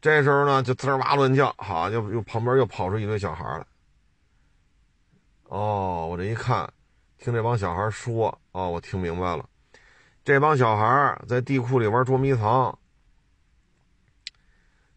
[0.00, 3.66] 这时候呢，就滋哇乱叫，好，又又旁边又跑出一堆小孩来。
[5.44, 6.70] 哦，我这一看，
[7.16, 9.48] 听这帮小孩说，哦，我听明白了，
[10.24, 12.78] 这帮小孩在地库里玩捉迷藏。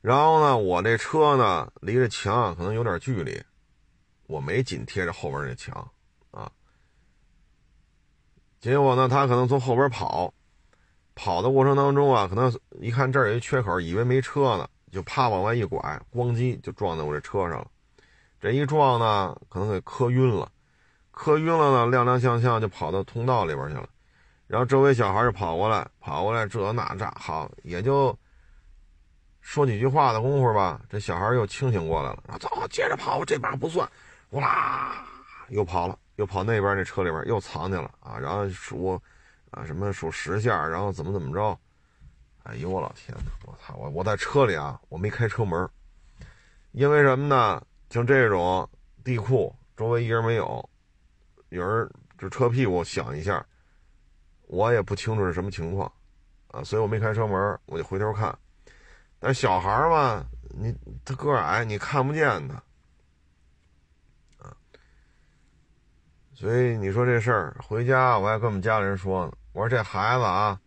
[0.02, 3.42] 然后呢，我这车呢离着墙可能有点距离，
[4.26, 5.90] 我没紧贴着后边那墙
[6.32, 6.52] 啊。
[8.60, 10.34] 结果呢，他可能从后边跑，
[11.18, 12.50] 跑的过程当中啊，可能
[12.80, 14.70] 一看这儿有一缺口，以为没车呢。
[14.90, 15.80] 就啪往外一拐，
[16.16, 17.68] 咣叽就撞在我这车上了。
[18.40, 20.50] 这一撞呢，可能给磕晕了，
[21.12, 23.90] 磕晕了呢，踉踉跄跄就跑到通道里边去了。
[24.48, 28.18] 然后周围小孩就跑过来，跑过来这那这，好也就
[29.42, 32.38] 说几句话的功夫吧，这小孩又清醒过来了。
[32.40, 33.88] 走，接着跑，这把不算，
[34.30, 35.06] 哇
[35.50, 38.18] 又跑了，又跑那边那车里边又藏去了啊。
[38.18, 39.00] 然后数
[39.52, 41.58] 啊什么数十下，然后怎么怎么着。
[42.44, 43.32] 哎呦我老天哪！
[43.46, 45.70] 我操我我在车里啊，我没开车门，
[46.72, 47.62] 因为什么呢？
[47.90, 48.70] 像这种
[49.04, 50.70] 地库周围一人没有，
[51.50, 53.46] 有人就车屁股响一下，
[54.48, 55.92] 我也不清楚是什么情况
[56.50, 58.38] 啊，所以我没开车门，我就回头看。
[59.20, 62.62] 但小孩嘛，你他个矮，你看不见他
[66.40, 70.62] 所以你说这事儿，回家我还跟我们家里人说呢，我说这孩子啊。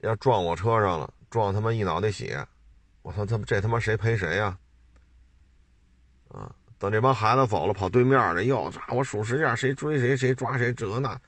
[0.00, 2.46] 要撞我车上了，撞他妈一脑袋血，
[3.02, 4.56] 我操，他妈这他妈谁赔谁呀？
[6.28, 11.20] 啊，等这帮孩子走了，跑对面的又抓我数十下，谁追谁，谁抓谁，这那。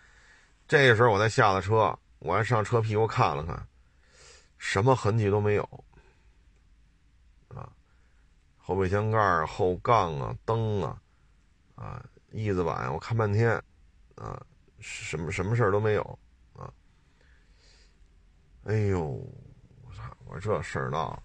[0.66, 3.66] 这时候我才下了车，我还上车屁股看了看，
[4.56, 5.84] 什么痕迹都没有。
[7.48, 7.68] 啊，
[8.58, 11.00] 后备箱盖、后杠啊、灯啊、
[11.74, 13.50] 啊翼子板，我看半天，
[14.16, 14.40] 啊，
[14.80, 16.02] 什么什么事儿都没有。
[16.54, 16.72] 啊
[18.64, 19.00] 哎呦，
[19.82, 20.02] 我操！
[20.26, 21.22] 我这事儿闹，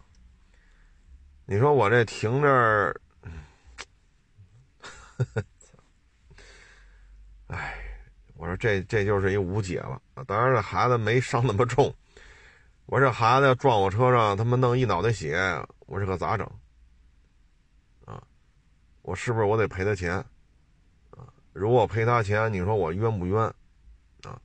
[1.45, 3.01] 你说我这停这儿，
[7.47, 7.75] 哎，
[8.35, 10.01] 我说这这就是一无解了。
[10.25, 11.93] 当然这孩子没伤那么重，
[12.85, 15.37] 我这孩子撞我车上，他妈弄一脑袋血，
[15.79, 16.49] 我这可咋整？
[18.05, 18.23] 啊，
[19.01, 20.23] 我是不是我得赔他钱？
[21.53, 23.41] 如果赔他钱，你说我冤不冤？
[24.23, 24.41] 啊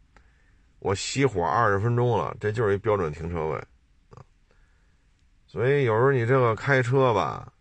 [0.81, 3.59] 我熄火二十分钟了，这就是一标准停车位，
[4.11, 4.23] 啊，
[5.47, 7.53] 所以有时候你这个开车吧，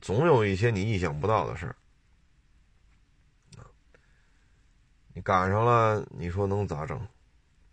[0.00, 1.76] 总有一些你意想不到的事儿，
[3.58, 3.68] 啊，
[5.12, 6.98] 你赶上了，你说能咋整？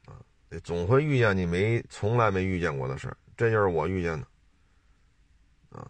[0.08, 0.20] 啊，
[0.62, 4.28] 总会遇见你没从来没遇见过的事儿，这就是我遇见的，
[5.70, 5.90] 啊，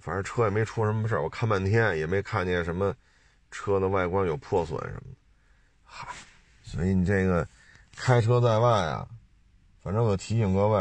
[0.00, 2.92] 反正车也没出什么事儿，我看半天也没看见什么
[3.50, 5.16] 车的外观有破损什么的，
[5.84, 6.08] 嗨，
[6.62, 7.46] 所以你这个。
[8.00, 9.08] 开车在外啊，
[9.82, 10.78] 反正我提醒各位，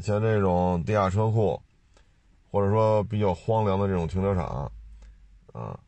[0.00, 1.62] 像这种地下车库，
[2.50, 4.68] 或者说比较荒凉的这种停车场，
[5.52, 5.78] 啊，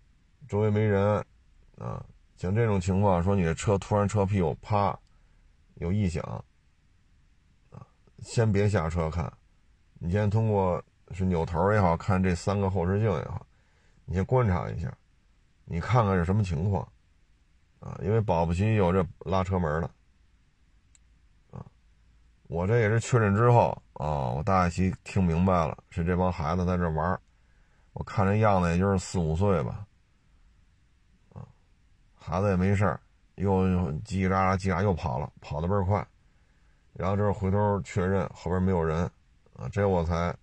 [0.49, 1.17] 周围没人，
[1.77, 2.07] 啊，
[2.37, 4.97] 像这种情况，说你的车突然车屁股啪
[5.75, 6.23] 有异响，
[7.71, 7.85] 啊，
[8.21, 9.31] 先别下车看，
[9.99, 10.81] 你先通过
[11.11, 13.45] 是扭头也好看这三个后视镜也好，
[14.05, 14.97] 你先观察一下，
[15.73, 16.83] 你看看是什么情况，
[17.79, 19.89] 啊，因为保不齐有这拉车门的。
[21.53, 21.65] 啊。
[22.49, 24.71] 我这也是确认之后啊，我大概
[25.05, 27.21] 听明白了，是这帮孩子在这玩
[27.93, 29.87] 我看这样子也就是四五岁吧，
[31.35, 31.47] 啊，
[32.17, 32.99] 孩子也没事，
[33.37, 36.05] 又叽叽喳喳叽喳又跑了，跑得倍儿快，
[36.95, 39.09] 然后这回头确认后边没有人，
[39.57, 40.37] 啊，这我才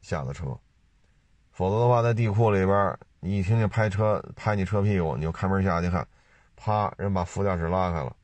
[0.00, 0.56] 下的车，
[1.50, 6.06] 否则的话在地库里边，你一听见拍车拍你车屁股，你就开门下去看，
[6.54, 8.14] 啪，人把副驾驶拉开了，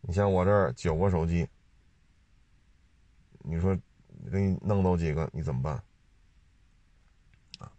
[0.00, 1.48] 你像我这儿九个手机。
[3.50, 3.74] 你说
[4.30, 5.74] 给你弄走几个，你怎么办？
[7.58, 7.72] 啊，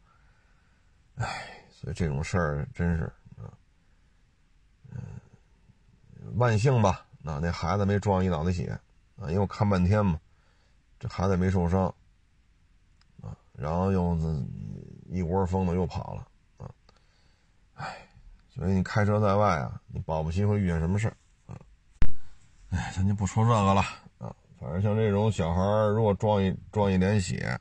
[1.15, 3.03] 哎，所以这种事儿真是
[3.37, 3.53] 啊，
[4.91, 4.99] 嗯，
[6.37, 8.79] 万幸吧，那那孩子没撞一脑袋血
[9.17, 10.19] 啊，因为我看半天嘛，
[10.97, 11.93] 这孩子没受伤
[13.21, 14.17] 啊，然后又
[15.07, 16.27] 一窝蜂的又跑了，
[18.59, 21.15] 所以你开车在外啊，你保不齐会遇见什么事儿
[21.47, 21.57] 啊，
[22.71, 23.79] 哎，咱就不说这个了
[24.17, 24.35] 啊。
[24.59, 25.61] 反正像这种小孩
[25.95, 27.57] 如果撞一撞一脸血，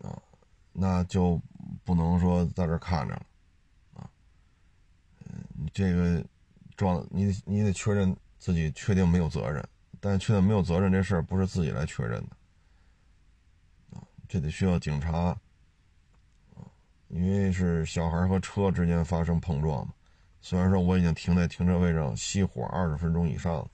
[0.00, 0.16] 啊，
[0.72, 1.42] 那就
[1.84, 3.26] 不能说在这看着了，
[3.94, 4.08] 啊，
[5.26, 6.24] 嗯，这个
[6.76, 9.68] 撞你你得确认自己确定没有责任，
[9.98, 12.36] 但确定没有责任这事儿不是自己来确认的，
[13.98, 15.36] 啊，这得需要警察，
[17.08, 19.92] 因为是小孩和车之间发生碰撞嘛，
[20.40, 23.68] 虽然说我已经停在停车位上熄火二十分钟以上了。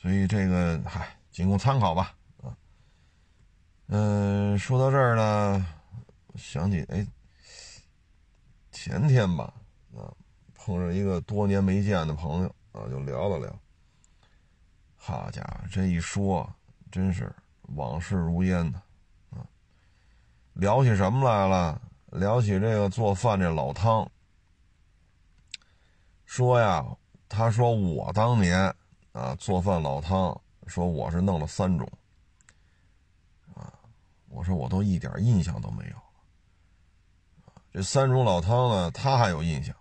[0.00, 2.56] 所以这个嗨，仅供参考吧，啊，
[3.88, 5.66] 嗯，说到这儿呢，
[6.36, 7.04] 想起哎，
[8.70, 9.52] 前天吧，
[9.92, 10.14] 啊，
[10.54, 13.60] 碰着一个多年没见的朋友啊，就聊了聊。
[14.94, 16.48] 好家伙，这一说，
[16.92, 17.34] 真是
[17.74, 18.80] 往事如烟呐，
[20.58, 21.80] 聊起什么来了？
[22.10, 24.10] 聊起这个做饭这老汤，
[26.26, 26.84] 说呀，
[27.28, 28.74] 他说我当年。
[29.12, 31.90] 啊，做饭老汤，说我是弄了三种，
[33.52, 33.72] 啊，
[34.28, 35.96] 我说我都一点印象都没有，
[37.72, 39.74] 这三种老汤呢，他还有印象，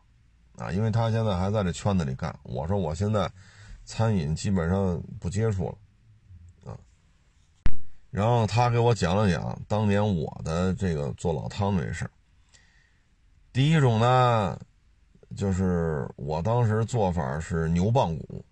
[0.56, 2.36] 啊，因为他现在还在这圈子里干。
[2.42, 3.32] 我说我现在
[3.84, 5.78] 餐饮基本上不接触了，
[8.10, 12.12] 然后他给我讲了讲当年我的这个做老汤这事儿。
[13.54, 14.60] 第一种呢，
[15.36, 18.44] 就是我当时做法是牛棒骨。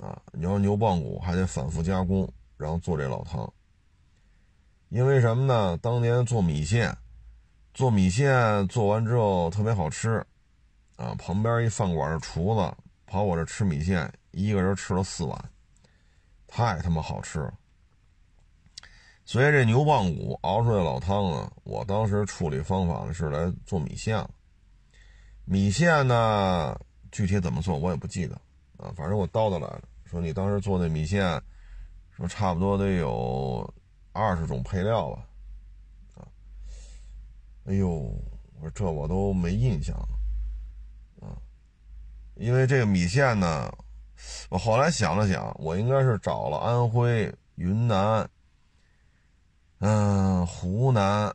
[0.00, 3.50] 啊，你要牛棒骨还得反复加工，然后做这老汤。
[4.88, 5.76] 因为什么呢？
[5.78, 6.94] 当年做米线，
[7.72, 10.24] 做米线做完之后特别好吃，
[10.96, 15.50] 啊，旁边一饭馆的厨子跑我这吃米线，一个人吃了四碗，
[16.46, 17.54] 太他妈好吃了。
[19.24, 24.26] 所以这牛棒骨熬出来老汤呢，我当时处理方法呢是来做米线。
[25.44, 26.78] 米线呢，
[27.10, 28.34] 具体怎么做我也不记得。
[28.76, 31.40] 啊，反正我叨叨来了，说你当时做那米线，
[32.10, 33.72] 说差不多得有
[34.12, 35.26] 二十种配料吧，
[36.16, 36.26] 啊，
[37.66, 41.38] 哎呦，我说这我都没印象了，啊，
[42.34, 43.72] 因为这个米线呢，
[44.50, 48.28] 我后来想了想，我应该是找了安徽、云南，
[49.86, 51.30] 嗯，湖南、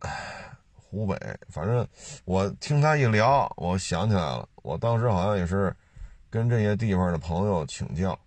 [0.73, 1.15] 湖北，
[1.49, 1.87] 反正
[2.25, 5.75] 我听他一聊，我想起来了，我当时好像也是。
[6.31, 8.19] 跟这些地方的朋友请教，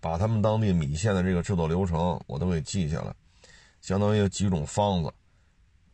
[0.00, 3.14] 把他们当地米线的这个制作流程我都给记下来，
[3.82, 5.12] 相当于有几种方子，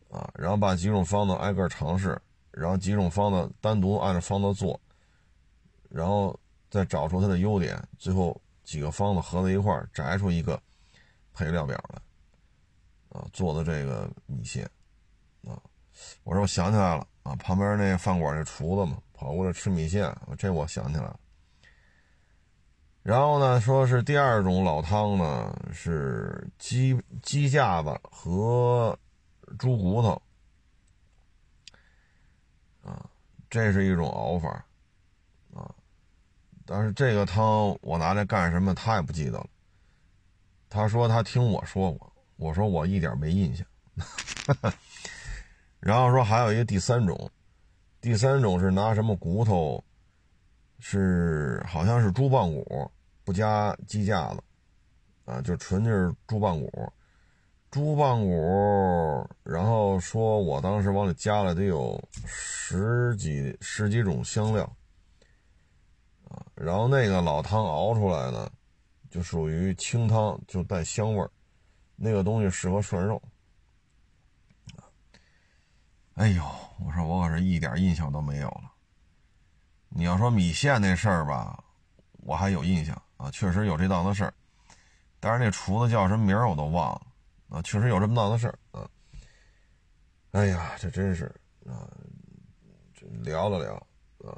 [0.09, 2.17] 啊，然后把几种方子挨个尝试，
[2.51, 4.79] 然后几种方子单独按照方子做，
[5.89, 6.37] 然后
[6.69, 10.57] 再找出它的优点，最后几个方子合在一块儿摘出一个
[11.33, 12.01] 配料表来，
[13.31, 14.63] 做的这个米线，
[15.45, 15.61] 啊，
[16.23, 18.97] 我说我想起来了，啊，旁边那饭馆那厨子嘛。
[19.19, 21.19] 跑过来吃米线，这我想起来了。
[23.01, 28.95] 然后呢，说是第二种老汤呢，是鸡鸡架子和
[29.57, 30.21] 猪骨头，
[32.83, 33.09] 啊，
[33.49, 34.63] 这是一种熬法，
[35.55, 35.73] 啊，
[36.63, 39.47] 但是这个汤我拿来干什么，他也不记得了。
[40.69, 43.67] 他说他听我说过，我说我一点没印象。
[45.79, 47.29] 然后说还有一个第三种。
[47.99, 49.83] 第三种是拿什么骨头
[50.79, 52.89] 是好像是猪棒骨，
[53.25, 54.43] 不加鸡架子，
[55.25, 56.93] 啊，就纯就是猪棒骨。
[57.69, 64.63] 猪棒骨，然后说我当时往里加了得有十几十几种香料，
[66.29, 68.49] 啊，然后那个老汤熬出来呢，
[69.09, 71.29] 就属于清汤，就带香味儿，
[71.97, 73.21] 那个东西适合涮肉。
[76.13, 76.43] 哎呦，
[76.79, 78.71] 我说我可是一点印象都没有了。
[79.89, 81.61] 你要说米线那事儿吧，
[82.23, 84.33] 我还有印象啊，确实有这档子事儿，
[85.19, 87.01] 但是那厨子叫什么名儿我都忘了。
[87.49, 88.89] 啊，确实有这么档子事儿啊！
[90.31, 91.25] 哎呀，这真是
[91.65, 91.87] 啊，
[92.93, 93.75] 这聊了聊
[94.29, 94.37] 啊，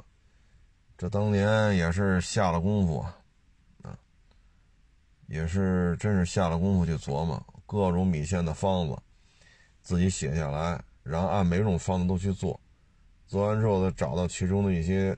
[0.96, 3.04] 这当年也是下了功夫，
[5.30, 8.98] 也是真是下了功夫去琢磨各种米线的方子，
[9.80, 12.60] 自己写下来，然后按每种方子都去做，
[13.28, 15.16] 做完之后再找到其中的一些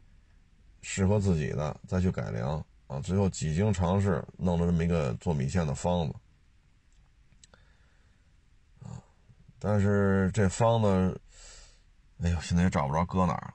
[0.82, 6.14] 适合自己的，再去改良啊，最后几经尝试，弄了这么一个做米线的方子
[8.80, 9.00] 啊。
[9.58, 11.18] 但是这方子，
[12.22, 13.54] 哎呦，现在也找不着搁哪儿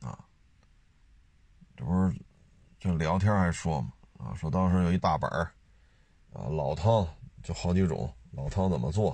[0.00, 0.18] 了，啊，
[1.76, 2.18] 这不是
[2.80, 5.52] 就聊天还说嘛，啊，说当时有一大本儿，
[6.34, 7.06] 啊，老汤
[7.42, 9.12] 就好几种，老汤怎么做，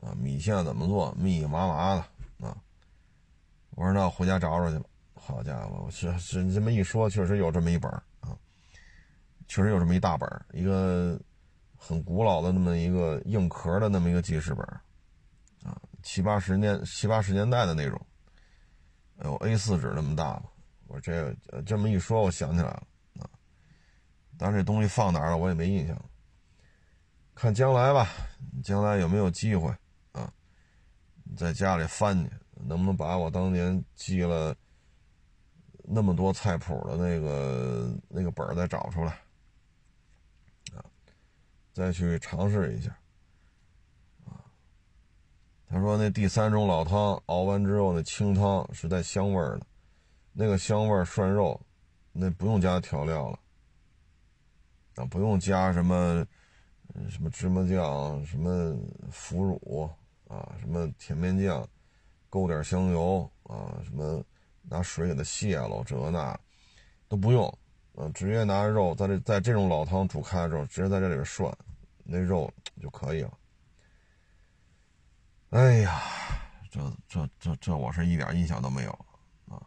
[0.00, 2.00] 啊，米线怎么做，密密麻麻的，
[2.46, 2.54] 啊，
[3.70, 4.84] 我说那回家找找去吧。
[5.14, 7.90] 好家伙，我是是这么一说，确实有这么一本
[8.20, 8.36] 啊，
[9.46, 11.20] 确实有这么一大本一个
[11.76, 14.64] 很古老的那么一个硬壳的那么一个记事本。
[15.64, 18.00] 啊七八十年、七八十年代的那种，
[19.22, 20.42] 有 A 四纸那么大？
[20.86, 21.34] 我这
[21.66, 22.86] 这么一说，我想起来了。
[24.38, 26.00] 但是这东西放哪儿了，我也没印象。
[27.34, 28.08] 看将来吧，
[28.62, 29.68] 将来有没有机会
[30.12, 30.32] 啊？
[31.36, 34.56] 在家里翻去，能不能把我当年记了
[35.82, 39.12] 那么多菜谱的那个那个本儿再找出来
[40.74, 40.84] 啊？
[41.72, 42.96] 再去尝试一下。
[45.70, 49.66] 他说：“那第三种老汤熬完之后，那清汤是带香味儿的，
[50.32, 51.60] 那个香味儿涮肉，
[52.10, 53.38] 那不用加调料了，
[54.98, 56.26] 啊，不用加什么，
[57.08, 58.76] 什么芝麻酱，什么
[59.12, 59.88] 腐乳
[60.26, 61.66] 啊，什么甜面酱，
[62.28, 64.22] 勾点香油啊，什么
[64.62, 66.38] 拿水给它卸了，这那
[67.06, 67.46] 都不用，
[67.94, 71.56] 啊，直接拿肉在这在这种老汤煮开之后，直接在这里边涮，
[72.02, 73.38] 那肉就可以了。”
[75.50, 76.02] 哎呀，
[76.70, 78.90] 这这这这，我是一点印象都没有
[79.48, 79.62] 啊！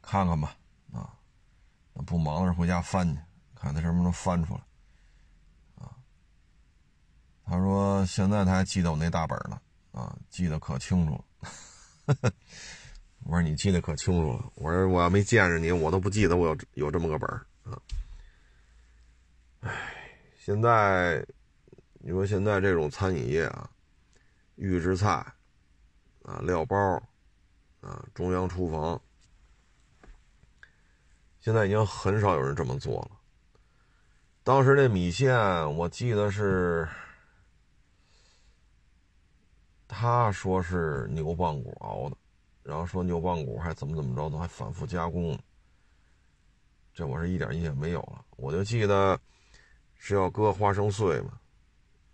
[0.00, 0.56] 看看吧，
[2.06, 3.20] 不忙的时候回家翻去，
[3.54, 4.60] 看他什么时候翻出来。
[5.76, 5.96] 啊，
[7.44, 9.60] 他说现在他还记得我那大本呢，
[9.92, 11.24] 啊，记得可清楚了。
[13.24, 14.50] 我说你记得可清楚了。
[14.56, 17.78] 我说我要没见着你，我都不记得我有有这么个本儿啊。
[19.60, 19.70] 哎，
[20.38, 21.24] 现在。
[22.04, 23.70] 你说现在这种餐饮业啊，
[24.56, 25.24] 预制菜
[26.24, 26.76] 啊、料包
[27.80, 29.00] 啊、中央厨房，
[31.42, 33.10] 现在已经很少有人这么做了。
[34.44, 35.36] 当时那米线，
[35.76, 36.88] 我记得是
[39.88, 42.16] 他说是牛棒骨熬的，
[42.62, 45.36] 然后说牛棒骨还怎么怎么着的，还反复加工。
[46.94, 49.18] 这我是一点印象没有了，我就记得
[49.96, 51.40] 是要搁花生碎嘛。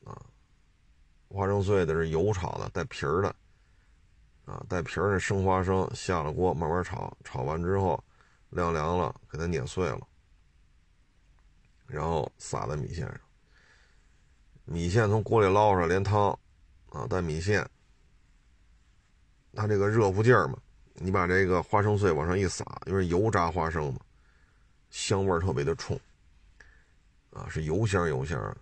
[0.06, 0.16] 啊
[1.28, 3.28] 花生碎的是油炒的，带皮儿的，
[4.46, 8.02] 啊，带皮儿的生花生下了锅慢慢炒，炒完之后
[8.50, 10.00] 晾凉了，给它碾碎了，
[11.86, 13.20] 然后撒在米线上。
[14.64, 16.38] 米线从锅里捞出来，连汤，
[16.90, 17.68] 啊，带米线，
[19.54, 20.58] 它这个热乎劲儿嘛，
[20.94, 24.00] 你把这个花生碎往上一撒，因为油炸花生嘛，
[24.90, 25.98] 香味儿特别的冲，
[27.30, 28.56] 啊，是油香油香的。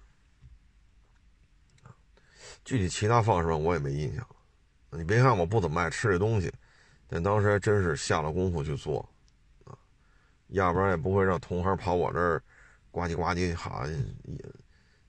[2.65, 4.37] 具体其他方式我也没印象了。
[4.99, 6.53] 你别看我不怎么爱吃这东西，
[7.07, 9.09] 但当时还真是下了功夫去做，
[10.49, 12.43] 要不然也不会让同行跑我这儿，
[12.91, 13.85] 呱唧呱唧哈，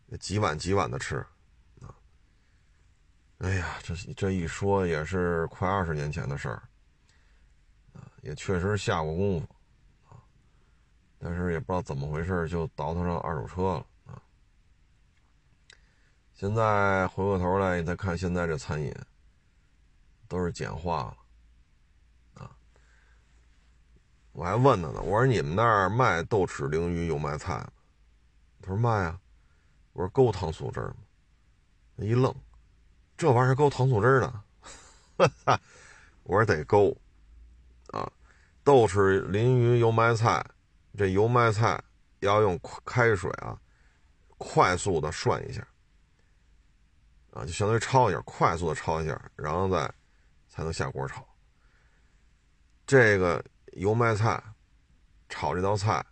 [0.07, 1.17] 也几碗几碗的吃，
[1.81, 1.95] 啊，
[3.39, 6.63] 哎呀，这这一说也是快二十年前的事儿，
[7.93, 9.47] 啊，也确实下过功夫，
[10.09, 10.17] 啊，
[11.19, 13.85] 但是也不知道怎么回事就倒腾上二手车了。
[16.33, 18.93] 现在回过头来，你再看现在这餐饮，
[20.27, 22.55] 都是简化了，啊！
[24.37, 27.71] 我还问他呢，我说你们那儿卖豆豉鲮鱼油麦菜吗？
[28.61, 29.19] 他说卖啊。
[29.93, 30.97] 我说勾糖醋汁儿吗？
[31.95, 32.31] 一愣，
[33.17, 34.43] 这玩意儿勾糖醋汁儿呢？
[36.21, 36.95] 我说得勾，
[37.87, 38.07] 啊，
[38.63, 40.45] 豆豉鲮鱼油麦菜，
[40.95, 41.83] 这油麦菜
[42.19, 43.59] 要用开水啊，
[44.37, 45.67] 快速的涮一下，
[47.31, 49.91] 啊，就相当于焯一下，快速的焯一下，然后再
[50.47, 51.27] 才能下锅炒。
[52.85, 53.43] 这个
[53.77, 54.43] 油麦菜
[55.29, 56.03] 炒这道菜，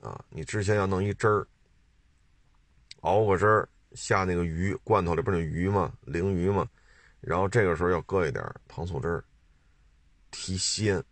[0.00, 1.46] 啊，你之前要弄一汁儿，
[3.00, 6.66] 熬个汁儿，下那个鱼罐头里边那鱼嘛，鲮鱼嘛，
[7.20, 9.24] 然后这个时候要搁一点糖醋汁儿，
[10.30, 11.02] 提鲜。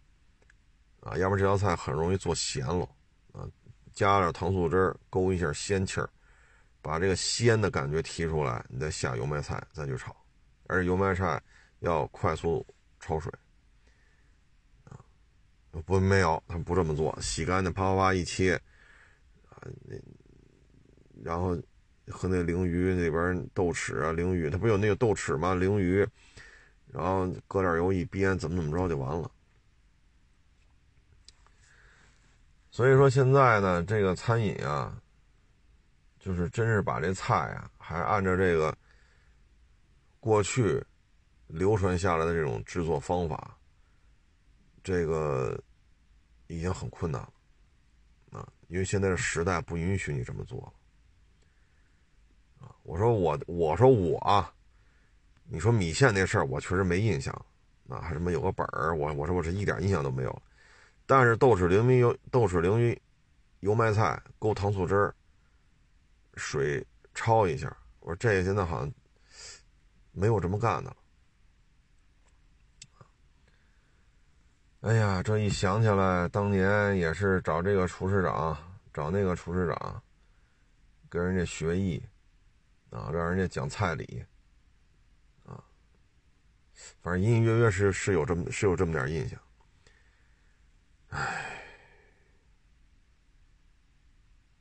[1.01, 2.85] 啊，要不然这道菜很容易做咸了
[3.33, 3.47] 啊！
[3.93, 6.11] 加点糖醋汁儿，勾一下鲜气儿，
[6.83, 10.15] 把这个鲜的感觉提出来，你再下油麦菜再去炒，
[10.67, 11.41] 而油麦菜
[11.79, 12.67] 要快速
[13.01, 13.33] 焯水！
[15.87, 18.55] 不，没有，他不这么做，洗干净，啪啪啪一切
[19.51, 19.97] 啊，那
[21.23, 21.57] 然后
[22.09, 25.55] 和那鲮鱼那边豆豉啊，鲮鱼它不有那个豆豉吗？
[25.55, 26.07] 鲮鱼，
[26.87, 29.31] 然后搁点油一煸，怎么怎么着就完了。
[32.71, 35.01] 所以说现在呢，这个餐饮啊，
[36.21, 38.77] 就是真是把这菜啊，还按照这个
[40.21, 40.83] 过去
[41.49, 43.59] 流传下来的这种制作方法，
[44.85, 45.61] 这个
[46.49, 47.33] 已经很困难了
[48.39, 48.53] 啊！
[48.67, 50.73] 因为现在的时代不允许你这么做了
[52.67, 52.75] 啊！
[52.83, 54.53] 我说我，我说我啊，
[55.45, 57.33] 你说米线那事儿，我确实没印象
[57.89, 60.43] 啊，还什么有个本儿，我我说我是一点印象都没有。
[61.07, 63.01] 但是豆豉鲮鱼油豆豉鲮鱼
[63.61, 65.15] 油麦菜勾糖醋汁儿，
[66.35, 66.85] 水
[67.15, 67.75] 焯一下。
[68.01, 68.93] 我说这现在好像
[70.13, 70.97] 没有这么干的了。
[74.89, 78.57] 哎呀，这一想起来，当年也是找这个厨师长，
[78.91, 80.03] 找那个厨师长，
[81.11, 82.03] 跟人家学艺
[82.89, 84.25] 啊，让人家讲菜理
[85.45, 85.63] 啊，
[87.03, 89.39] 反正隐隐约约是是有这么是有这么点印象。
[91.11, 91.63] 唉，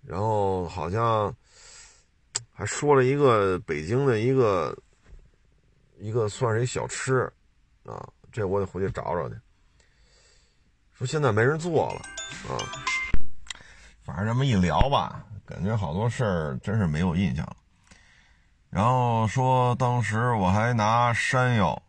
[0.01, 1.33] 然后好像
[2.51, 4.77] 还说了一个北京的一个
[5.99, 7.31] 一个算是一小吃
[7.85, 9.35] 啊，这我得回去找找去。
[10.97, 12.01] 说现在没人做了
[12.49, 12.57] 啊，
[14.01, 17.55] 反正这么一聊吧，感觉好多事儿真是没有印象了。
[18.71, 21.79] 然后说当时我还拿山药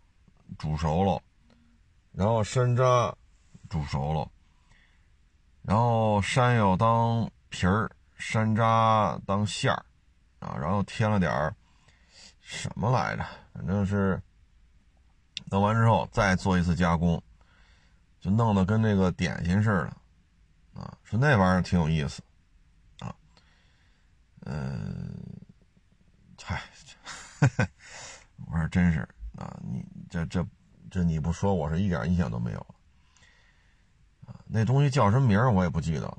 [0.58, 1.22] 煮熟了，
[2.12, 3.14] 然后山楂
[3.70, 4.28] 煮熟了。
[5.62, 9.84] 然后山药当皮儿，山楂当馅儿，
[10.40, 11.54] 啊，然后添了点儿
[12.42, 13.24] 什么来着？
[13.54, 14.20] 反正是
[15.46, 17.22] 弄完之后再做一次加工，
[18.28, 19.68] 弄得跟那个点心似
[20.74, 22.22] 的，啊，说那玩意儿挺有意思，
[23.00, 23.14] 啊，
[24.44, 25.14] 嗯，
[26.42, 26.62] 嗨，
[28.46, 29.00] 我说真是
[29.36, 30.46] 啊，你这这
[30.90, 32.66] 这你不说，我是一点印象都没有。
[34.46, 36.18] 那东西叫什么名我也不记得了。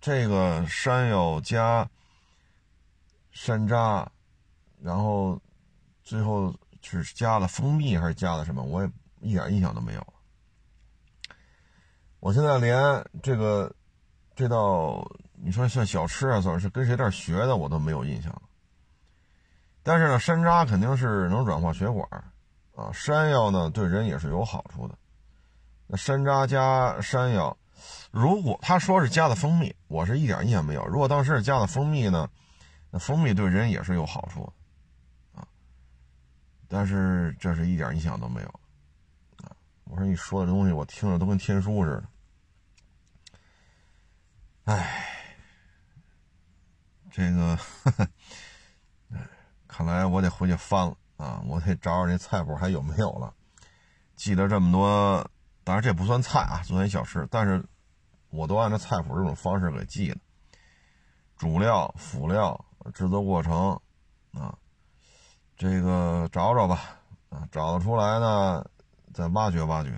[0.00, 1.88] 这个山药加
[3.32, 4.06] 山楂，
[4.80, 5.40] 然后
[6.02, 10.14] 最后是加了蜂蜜还是加了什么，我也一点印象都没有。
[12.20, 13.74] 我现在连这个
[14.34, 15.04] 这道
[15.34, 18.42] 你说像小吃啊，算是跟谁这儿学的，我都没有印象了。
[19.82, 22.06] 但是呢，山楂肯定是能软化血管
[22.76, 24.94] 啊，山药呢对人也是有好处的。
[25.86, 27.56] 那山楂加山药，
[28.10, 30.86] 如果他说是加的蜂蜜，我是一点印象没有。
[30.86, 32.28] 如果当时是加的蜂蜜呢，
[32.90, 35.48] 那蜂蜜对人也是有好处的啊。
[36.68, 38.59] 但是这是一点印象都没有。
[39.90, 42.04] 我说你说的东西，我听着都跟天书似的。
[44.64, 45.36] 哎，
[47.10, 47.58] 这个，
[49.66, 53.34] 看来我得回去翻了啊，我得找找这菜谱还有没有了。
[54.14, 55.28] 记得这么多。
[55.62, 57.26] 当然这不算菜啊，算小吃。
[57.30, 57.62] 但是，
[58.30, 60.18] 我都按照菜谱这种方式给记了，
[61.36, 62.64] 主料、辅料、
[62.94, 63.78] 制作过程，
[64.32, 64.56] 啊，
[65.56, 68.64] 这个找找吧，啊，找得出来呢，
[69.12, 69.90] 再挖掘挖掘；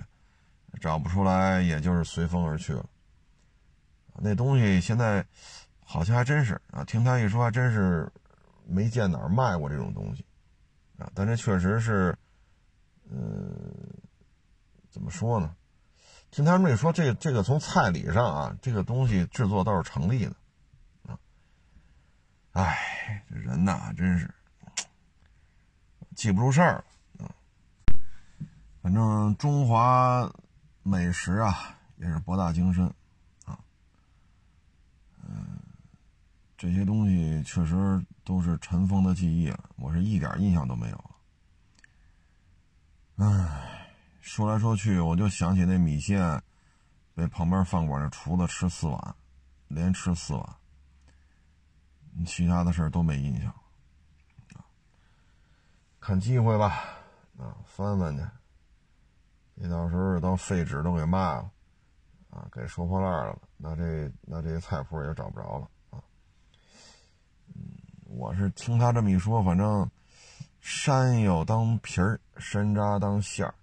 [0.79, 2.85] 找不出来，也就是随风而去了。
[4.15, 5.25] 那东西现在
[5.83, 8.11] 好像还真是啊，听他一说，还真是
[8.65, 10.25] 没见哪儿卖过这种东西，
[10.97, 12.17] 啊，但这确实是，
[13.09, 13.73] 嗯。
[14.89, 15.55] 怎么说呢？
[16.29, 20.35] 听他们一说，这这个从菜理上啊，这个东西制作倒是成立的，
[21.07, 21.17] 啊，
[22.51, 24.31] 哎，这人呐，真是
[26.15, 26.83] 记不住事儿。
[28.83, 30.29] 反正中华
[30.83, 32.85] 美食啊，也是博大精深
[33.45, 33.57] 啊，
[35.23, 35.57] 嗯，
[36.57, 40.97] 这些东西确实都是尘封的记忆了，我是一点印象都没有
[43.17, 43.79] 了，唉。
[44.25, 46.41] 说来说去，我就想起那米线，
[47.13, 49.15] 被旁边饭馆的厨子吃四碗，
[49.67, 50.55] 连吃四碗。
[52.25, 53.53] 其他的事都没印象，
[55.99, 56.85] 看机会吧，
[57.37, 58.23] 啊，翻翻去，
[59.55, 61.51] 你到时候当废纸都给卖了，
[62.29, 66.03] 啊，给收破烂了，那这那这些菜谱也找不着了啊。
[68.05, 69.89] 我是听他这么一说，反正
[70.59, 73.53] 山药当皮儿，山楂当馅儿。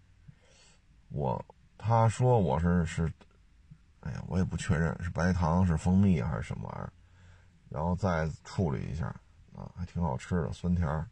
[1.09, 1.45] 我
[1.77, 3.13] 他说我是是，
[4.01, 6.93] 哎呀，我也不确认是白糖是蜂蜜还是什么玩意儿。
[7.69, 9.07] 然后再处理一下，
[9.57, 11.07] 啊，还挺好吃的，酸甜儿。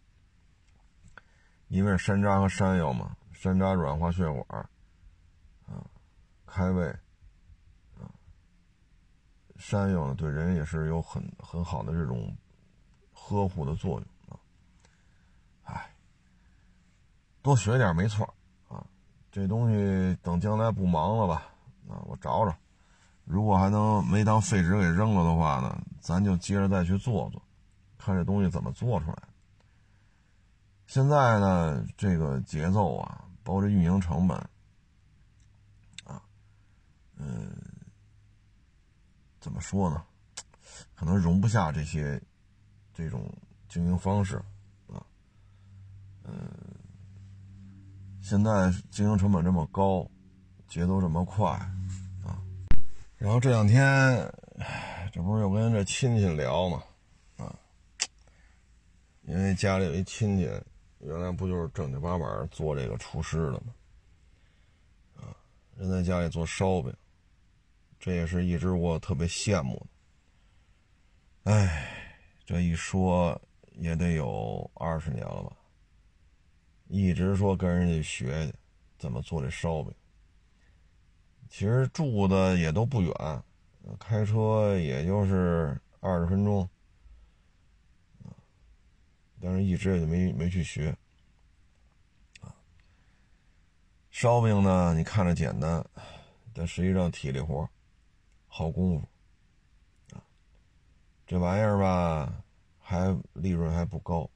[1.68, 4.68] 因为山楂和山药嘛，山楂软化血管，
[5.64, 5.86] 啊，
[6.44, 6.88] 开胃，
[7.94, 8.10] 啊，
[9.56, 12.36] 山药呢对人也是有很很好的这种
[13.12, 14.34] 呵护的作用啊。
[15.62, 15.94] 哎，
[17.40, 18.28] 多学点没错
[18.66, 18.84] 啊，
[19.30, 21.46] 这东西等将来不忙了吧，
[21.88, 22.52] 啊，我找找。
[23.24, 27.40] 如果还能没当废纸给扔了的话呢，咱就接着再去做做，
[27.98, 29.18] 看这东西怎么做出来。
[30.88, 34.36] 现在呢，这个节奏啊，包括这运营成本
[36.04, 36.22] 啊，
[37.16, 37.50] 嗯，
[39.40, 40.04] 怎么说呢？
[40.94, 42.20] 可能容不下这些
[42.92, 43.26] 这种
[43.66, 44.36] 经营方式
[44.88, 45.00] 啊，
[46.24, 46.46] 嗯，
[48.20, 50.06] 现在经营成本这么高，
[50.68, 51.50] 节奏这么快。
[51.50, 51.72] 啊
[53.16, 54.30] 然后这两天，
[55.10, 56.82] 这不是又跟这亲戚聊嘛，
[57.38, 57.58] 啊，
[59.22, 60.48] 因为家里有一亲戚，
[61.00, 63.74] 原来不就是正经八百做这个厨师的吗，
[65.16, 65.36] 啊，
[65.76, 66.92] 人在家里做烧饼，
[68.00, 69.76] 这也是一直我特别羡慕
[71.44, 71.52] 的。
[71.52, 73.40] 哎，这一说
[73.76, 75.56] 也得有二十年了吧，
[76.88, 78.54] 一直说跟人家学去
[78.98, 79.94] 怎么做这烧饼。
[81.48, 83.14] 其实住的也都不远，
[83.98, 86.68] 开车也就是二十分钟，
[89.40, 90.96] 但是一直也就没没去学。
[92.40, 92.54] 啊，
[94.10, 95.84] 烧饼呢，你看着简单，
[96.52, 97.68] 但实际上体力活，
[98.46, 100.16] 耗功夫。
[100.16, 100.22] 啊，
[101.26, 102.44] 这玩意儿吧，
[102.80, 104.28] 还利润还不高。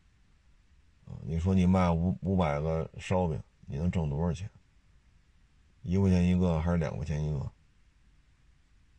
[1.06, 4.48] 啊，你说你卖五五百个烧饼，你能挣多少钱？
[5.82, 7.50] 一块钱一个还是两块钱一个？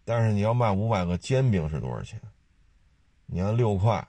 [0.03, 2.21] 但是你要卖五百个煎饼是多少钱？
[3.25, 4.05] 你要六块，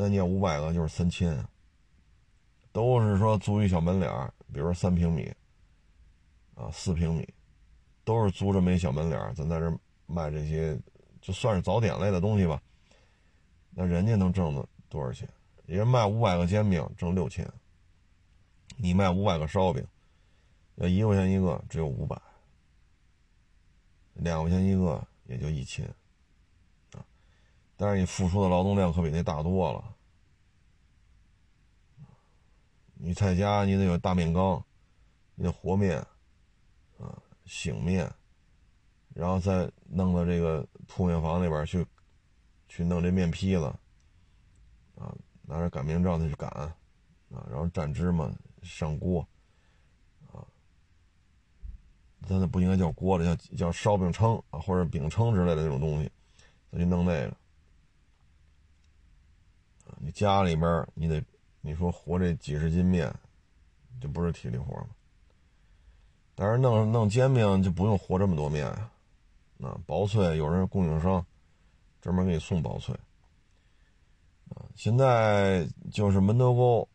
[0.00, 1.44] 那你要五百个就是三千。
[2.70, 5.34] 都是说租一小门脸比如说三平米，
[6.54, 7.28] 啊四平米，
[8.04, 9.76] 都是租这么一小门脸咱在这
[10.06, 10.78] 卖这些，
[11.20, 12.62] 就算是早点类的东西吧。
[13.70, 15.28] 那人家能挣的多少钱？
[15.66, 17.50] 人家卖五百个煎饼挣六千，
[18.76, 19.84] 你卖五百个烧饼。
[20.76, 22.16] 要一块钱一个，只有五百；
[24.14, 25.92] 两块钱一个，也就一千。
[27.80, 29.94] 但是你付出的劳动量可比那大多了。
[32.94, 34.60] 你在家，你得有大面缸，
[35.36, 35.96] 你得和面，
[36.98, 38.12] 啊，醒面，
[39.14, 41.86] 然后再弄到这个铺面房那边去，
[42.68, 43.66] 去弄这面坯子，
[44.96, 46.76] 啊，拿着擀面杖子去擀，啊，
[47.48, 48.28] 然后蘸芝麻
[48.60, 49.24] 上锅。
[52.26, 56.10] 咱那不应该叫锅了，叫叫烧饼铛啊，或者饼铛之类的那种东西，
[56.72, 57.36] 再去弄那个。
[60.12, 61.22] 家里边你得，
[61.60, 63.12] 你说和这几十斤面，
[64.00, 64.88] 就不是体力活吗？
[66.34, 68.90] 但是弄弄煎饼就不用和这么多面呀，
[69.62, 71.24] 啊，薄脆有人供应商
[72.00, 72.94] 专门给你送薄脆。
[74.50, 76.88] 啊，现在就是门头沟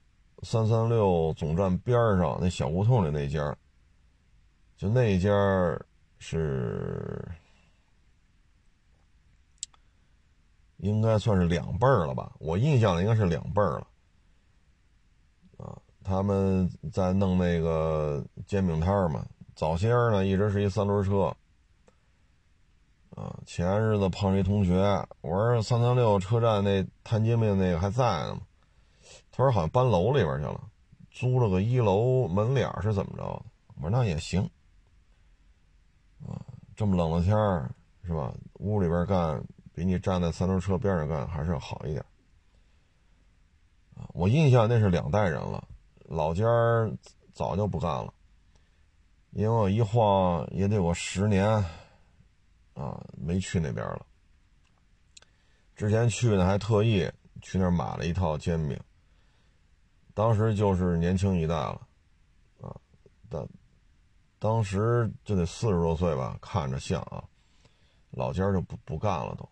[0.44, 3.56] 三三六总站边上那小胡同里那家。
[4.76, 5.30] 就那家
[6.20, 7.26] 是
[10.84, 12.34] 应该算是两辈儿了吧？
[12.40, 13.88] 我印象里应该是两辈儿了。
[15.58, 19.26] 啊，他们在弄那个煎饼摊儿嘛。
[19.56, 21.34] 早些呢，一直是一三轮车。
[23.12, 24.74] 啊，前日子碰一同学，
[25.22, 28.42] 我说三三六车站那摊煎饼那个还在呢吗？
[29.32, 30.62] 他说好像搬楼里边去了，
[31.12, 33.24] 租了个一楼门脸是怎么着？
[33.76, 34.42] 我说那也行。
[36.28, 36.44] 啊，
[36.76, 37.74] 这么冷的天儿，
[38.04, 38.34] 是吧？
[38.56, 39.42] 屋里边干
[39.74, 42.06] 比你站在三轮车边上干还是要好一点。
[44.14, 45.68] 我印象那是两代人了，
[46.06, 46.46] 老家
[47.34, 48.14] 早就不干了，
[49.32, 51.48] 因为我一晃也得有十年，
[52.74, 54.06] 啊，没去那边了。
[55.76, 57.12] 之前去呢，还特意
[57.42, 58.80] 去那儿买了一套煎饼，
[60.14, 61.82] 当时就是年轻一代了，
[62.62, 62.76] 啊，
[63.30, 63.48] 但。
[64.40, 67.24] 当时就得四十多岁吧，看着像啊。
[68.12, 69.50] 老家就不不干了都，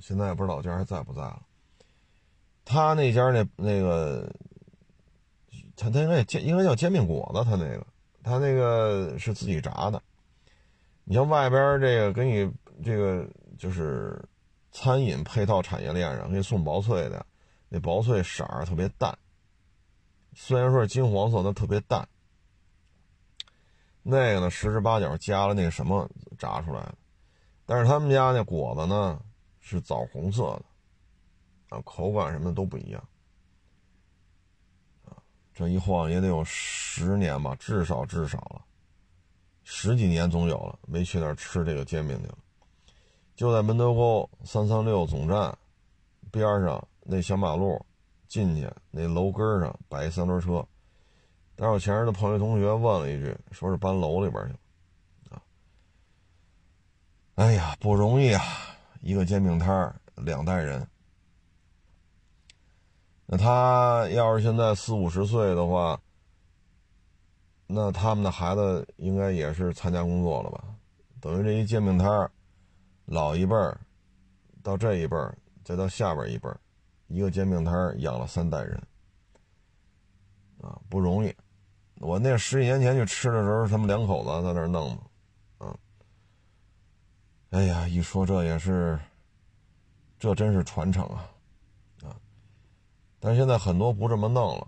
[0.00, 1.42] 现在也不知道老家还在不在了。
[2.64, 4.32] 他那家那那个，
[5.76, 7.86] 他他应该煎应该叫煎饼果子，他那个
[8.22, 10.02] 他那个是自己炸的。
[11.04, 12.52] 你像外边这个给你
[12.84, 13.28] 这个
[13.58, 14.22] 就是
[14.70, 17.26] 餐饮配套产业链上给你送薄脆的，
[17.68, 19.18] 那薄脆色儿特别淡，
[20.34, 22.08] 虽然说是金黄色，但特别淡。
[24.04, 26.08] 那个呢，十之八九加了那个什么
[26.38, 26.94] 炸出来的，
[27.66, 29.20] 但是他们家那果子呢
[29.64, 30.42] 是枣红色
[31.68, 33.08] 的，啊，口感什么都不一样，
[35.04, 35.16] 啊，
[35.54, 38.62] 这一晃也得有十年吧，至少至少了，
[39.62, 42.38] 十几年总有了，没去那儿吃这个煎饼去了，
[43.36, 45.56] 就在门头沟三三六总站
[46.32, 47.80] 边上那小马路
[48.26, 50.66] 进去那楼根上摆一三轮车。
[51.54, 54.52] 但是我前日的朋友同学问了一句，说是搬楼里边去
[55.30, 55.42] 了，啊，
[57.36, 58.42] 哎呀，不容易啊！
[59.02, 60.88] 一个煎饼摊两代人。
[63.26, 66.00] 那他要是现在四五十岁的话，
[67.66, 70.64] 那他们的孩子应该也是参加工作了吧？
[71.20, 72.30] 等于这一煎饼摊
[73.04, 73.78] 老一辈儿
[74.62, 76.60] 到这一辈儿，再到下边一辈儿，
[77.08, 78.80] 一个煎饼摊养了三代人，
[80.60, 81.34] 啊，不容易。
[81.96, 84.98] 我那十几年前去吃的时候，他们两口子在那弄，
[87.52, 88.98] 哎呀，一说这也是，
[90.18, 91.28] 这真是传承啊，
[92.02, 92.16] 啊，
[93.20, 94.66] 但是现在很多不这么弄了，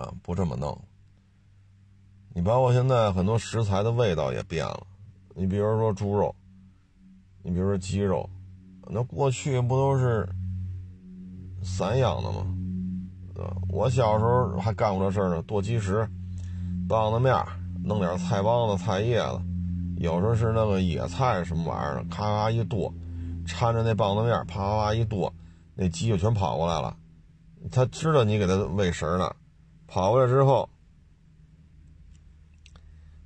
[0.00, 0.80] 啊，不这么弄，
[2.32, 4.86] 你包括现在很多食材的味道也变了，
[5.34, 6.32] 你比如说猪肉，
[7.42, 8.30] 你比如说鸡肉，
[8.86, 10.28] 那过去不都是
[11.60, 12.54] 散养的吗？
[13.68, 16.08] 我小时候还干过这事儿呢，剁鸡食、
[16.88, 17.34] 棒子面，
[17.82, 19.40] 弄点菜帮子、菜叶子，
[19.98, 22.92] 有时候是那个野菜什么玩意儿，咔咔一剁，
[23.46, 25.32] 掺着那棒子面，啪啪啪一剁，
[25.74, 26.96] 那鸡就全跑过来了。
[27.72, 29.34] 它知道你给它喂食呢，
[29.86, 30.68] 跑过来之后，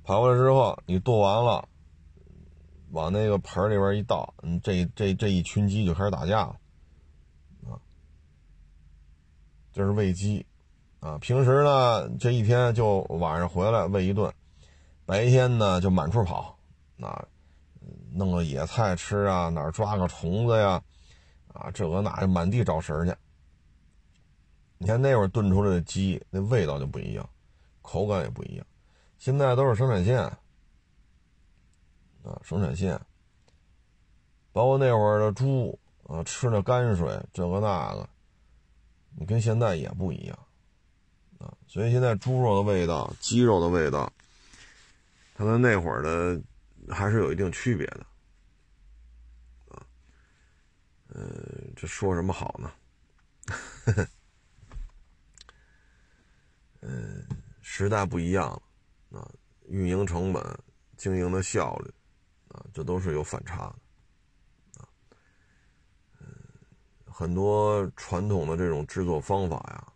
[0.03, 1.67] 跑过来之后，你剁完了，
[2.91, 6.55] 往那个盆里边一倒，嗯，这这这一群鸡就开始打架了。
[9.71, 10.45] 这是喂鸡，
[10.99, 14.31] 啊，平时呢这一天就晚上回来喂一顿，
[15.05, 16.55] 白天呢就满处跑，
[17.03, 17.25] 啊，
[18.13, 20.81] 弄个野菜吃啊，哪儿抓个虫子呀，
[21.53, 23.13] 啊，这个那就满地找食去。
[24.77, 27.29] 你看那会儿炖出来的鸡，那味道就不一样，
[27.81, 28.65] 口感也不一样。
[29.17, 30.19] 现在都是生产线，
[32.23, 32.99] 啊，生产线，
[34.51, 35.77] 包括那会儿的猪
[36.07, 38.09] 啊，吃那泔水，这个那个。
[39.15, 40.37] 你跟现在也不一样，
[41.37, 44.11] 啊，所以现在猪肉的味道、鸡肉的味道，
[45.35, 46.41] 它跟那会儿的
[46.89, 48.05] 还是有一定区别的，
[49.69, 49.85] 啊，
[51.09, 51.23] 呃，
[51.75, 52.71] 这说什么好呢？
[56.81, 57.27] 嗯，
[57.61, 58.49] 时代不一样
[59.09, 59.31] 了，啊，
[59.67, 60.43] 运营成本、
[60.97, 61.93] 经营的效率，
[62.49, 63.75] 啊，这都是有反差的
[66.19, 66.27] 嗯。
[67.05, 69.93] 很多传统的这种制作方法呀，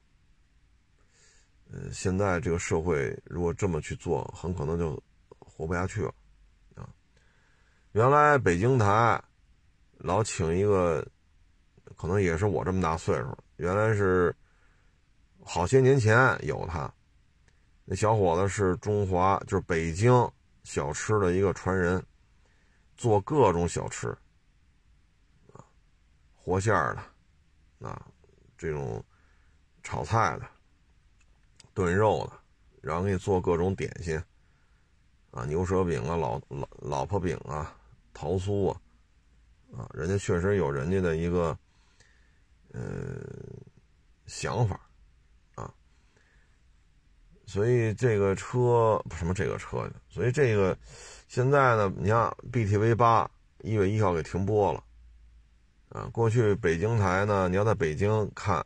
[1.71, 5.01] 呃，现在这个社会如果这么去做，很可能就
[5.39, 6.13] 活不下去了。
[7.97, 9.19] 原来北京台
[9.97, 11.03] 老请一个，
[11.95, 14.35] 可能也是我这么大岁数，原来是
[15.43, 16.93] 好些年前有他，
[17.85, 20.13] 那小伙子是中华，就是北京
[20.63, 22.05] 小吃的一个传人，
[22.95, 24.09] 做各种小吃。
[25.51, 25.65] 啊
[26.35, 28.05] 活馅儿的，啊，
[28.59, 29.03] 这种
[29.81, 30.45] 炒菜的、
[31.73, 32.39] 炖肉的，
[32.79, 34.21] 然后给你做各种点心，
[35.31, 37.75] 啊，牛舌饼啊、老老老婆饼啊、
[38.19, 38.81] 桃酥啊，
[39.77, 41.55] 啊，人家确实有人家的一个，
[42.73, 42.81] 呃，
[44.25, 44.79] 想法，
[45.53, 45.71] 啊，
[47.45, 50.75] 所以这个车什么这个车所以这个
[51.27, 53.29] 现在呢，你像 BTV 八
[53.61, 54.83] 一月一号给停播了。
[55.89, 58.65] 啊，过去北京台呢，你要在北京看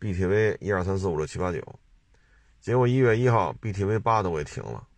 [0.00, 1.60] ，BTV 一二三四五六七八九，
[2.62, 4.88] 结果一月一号 BTV 八都给停了，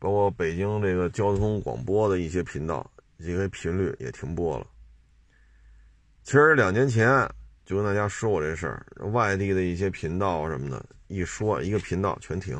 [0.00, 4.66] 包括北京这个交通广播的一些频道，一些频率也停播了。
[6.24, 7.28] 其实两年前
[7.66, 12.56] 就跟大家说过这事儿，外地的一些频道什么的，一说一个频道全停，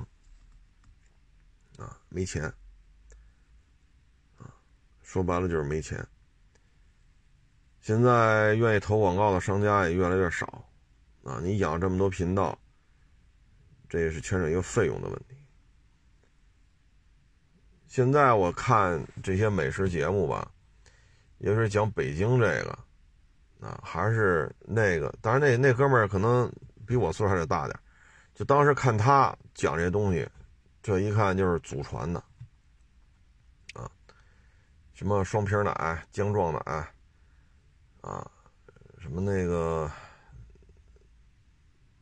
[1.78, 2.44] 啊，没钱，
[4.36, 4.52] 啊，
[5.02, 6.06] 说白了就是没钱。
[7.80, 10.62] 现在愿意投广告的商家也越来越少，
[11.24, 12.58] 啊，你养这么多频道，
[13.88, 15.39] 这也是牵扯一个费用的问题。
[17.90, 20.48] 现在我看这些美食节目吧，
[21.38, 22.78] 也是讲北京这个，
[23.58, 26.48] 啊，还是那个，当然那那哥们儿可能
[26.86, 27.76] 比我岁数还得大点
[28.32, 30.24] 就当时看他讲这东西，
[30.80, 32.22] 这一看就是祖传的，
[33.74, 33.90] 啊，
[34.92, 36.60] 什么双皮奶、姜撞奶，
[38.02, 38.30] 啊，
[39.00, 39.90] 什么那个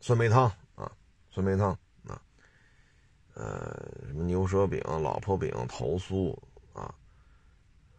[0.00, 0.92] 酸梅汤啊，
[1.30, 1.74] 酸梅汤。
[3.38, 6.36] 呃，什么牛舌饼、老婆饼、头酥
[6.72, 6.92] 啊，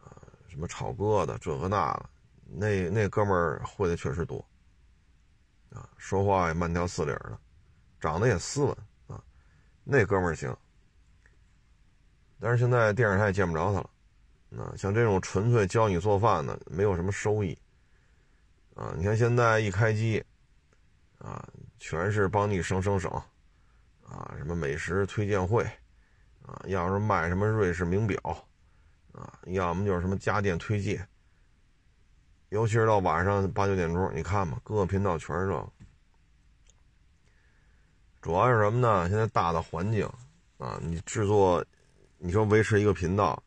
[0.04, 0.12] 啊，
[0.50, 2.10] 什么炒疙瘩，这个那个，
[2.46, 4.46] 那那哥们儿会的确实多，
[5.70, 7.40] 啊，说话也慢条斯理的，
[8.02, 8.78] 长得也斯文
[9.08, 9.24] 啊，
[9.86, 10.54] 那哥们儿行。
[12.38, 17.58] 但是现在电视台也见不着他了，啊，像这种纯粹教你做饭的，没有什么收益，
[18.76, 20.22] 啊，你看现在一开机，
[21.20, 23.10] 啊，全是帮你省省省。
[24.10, 25.64] 啊，什么美食推荐会，
[26.42, 28.20] 啊，要是卖什么瑞士名表，
[29.12, 31.08] 啊，要么就是什么家电推荐，
[32.50, 35.72] 尤其是到晚上八九点钟，你看吧，各个频道全是这。
[38.20, 39.08] 主要是什么呢？
[39.08, 40.10] 现在大的环境，
[40.58, 41.64] 啊，你制作，
[42.18, 43.42] 你说维持一个频道，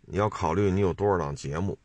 [0.00, 1.78] 你要考虑你有多少档节目，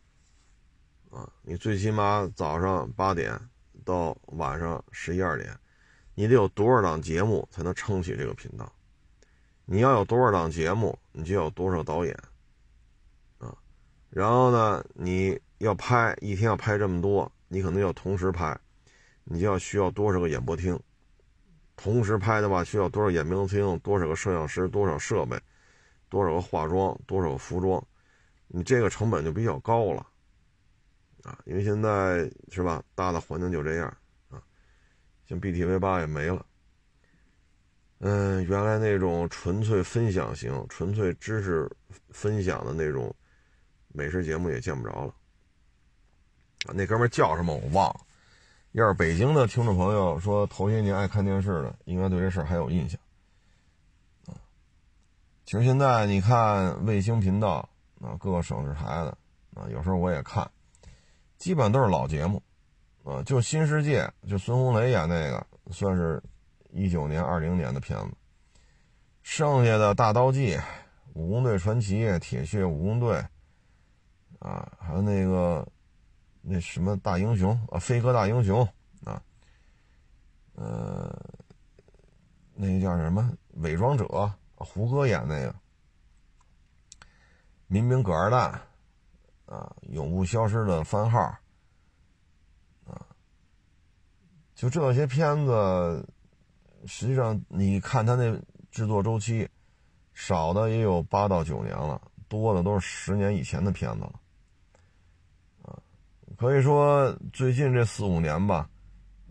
[1.12, 3.40] 啊，你最起码早上八点
[3.86, 5.56] 到晚上十一二点。
[6.16, 8.72] 你得有多少档节目才能撑起这个频道？
[9.66, 12.18] 你要有多少档节目，你就有多少导演，
[13.38, 13.56] 啊，
[14.10, 18.58] 然后呢，你要拍一天要拍这么多，你可能要同时拍，
[19.24, 20.80] 你就要需要多少个演播厅？
[21.76, 23.78] 同时拍的话，需要多少演播厅？
[23.80, 24.70] 多少个摄像师？
[24.70, 25.38] 多少设备？
[26.08, 26.98] 多少个化妆？
[27.06, 27.86] 多少个服装？
[28.48, 30.06] 你这个成本就比较高了，
[31.24, 33.98] 啊，因为现在是吧，大的环境就这样。
[35.28, 36.46] 像 BTV 八也没了，
[38.00, 41.70] 嗯，原来那种纯粹分享型、纯粹知识
[42.10, 43.14] 分享的那种
[43.88, 45.14] 美食节目也见不着了。
[46.74, 48.02] 那哥们叫什么我忘了。
[48.74, 53.00] 要是北京的听众朋友说头些年爱看电视的，应该对这事还有印象。
[54.26, 54.36] 啊，
[55.46, 57.68] 其实现在你看卫星频道
[58.02, 59.18] 啊，各个省市台的
[59.54, 60.52] 啊，有时候我也看，
[61.38, 62.44] 基本都是老节目。
[63.06, 66.22] 啊，就新世界，就孙红雷演那个，算是
[66.72, 68.12] 一九年、二零年的片子。
[69.22, 70.60] 剩下的大刀记、
[71.14, 73.24] 武工队传奇、铁血武工队，
[74.40, 75.68] 啊，还有那个
[76.42, 78.68] 那什么大英雄啊，飞哥大英雄
[79.04, 79.22] 啊，
[80.56, 81.16] 呃，
[82.56, 85.54] 那个叫什么伪装者，胡歌演那个
[87.68, 88.60] 民兵葛二蛋，
[89.46, 91.38] 啊，永不消失的番号。
[94.56, 96.08] 就这些片子，
[96.86, 98.40] 实际上你看他那
[98.72, 99.50] 制作周期，
[100.14, 104.20] 少的也有八到九年了，多的都是十年以前的片子了。
[105.64, 105.78] 啊，
[106.38, 108.70] 可以说最近这四五年吧，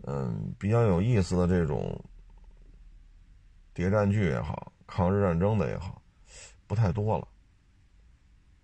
[0.03, 1.99] 嗯，比较有意思的这种
[3.73, 5.99] 谍战剧也好，抗日战争的也好，
[6.67, 7.27] 不太多了。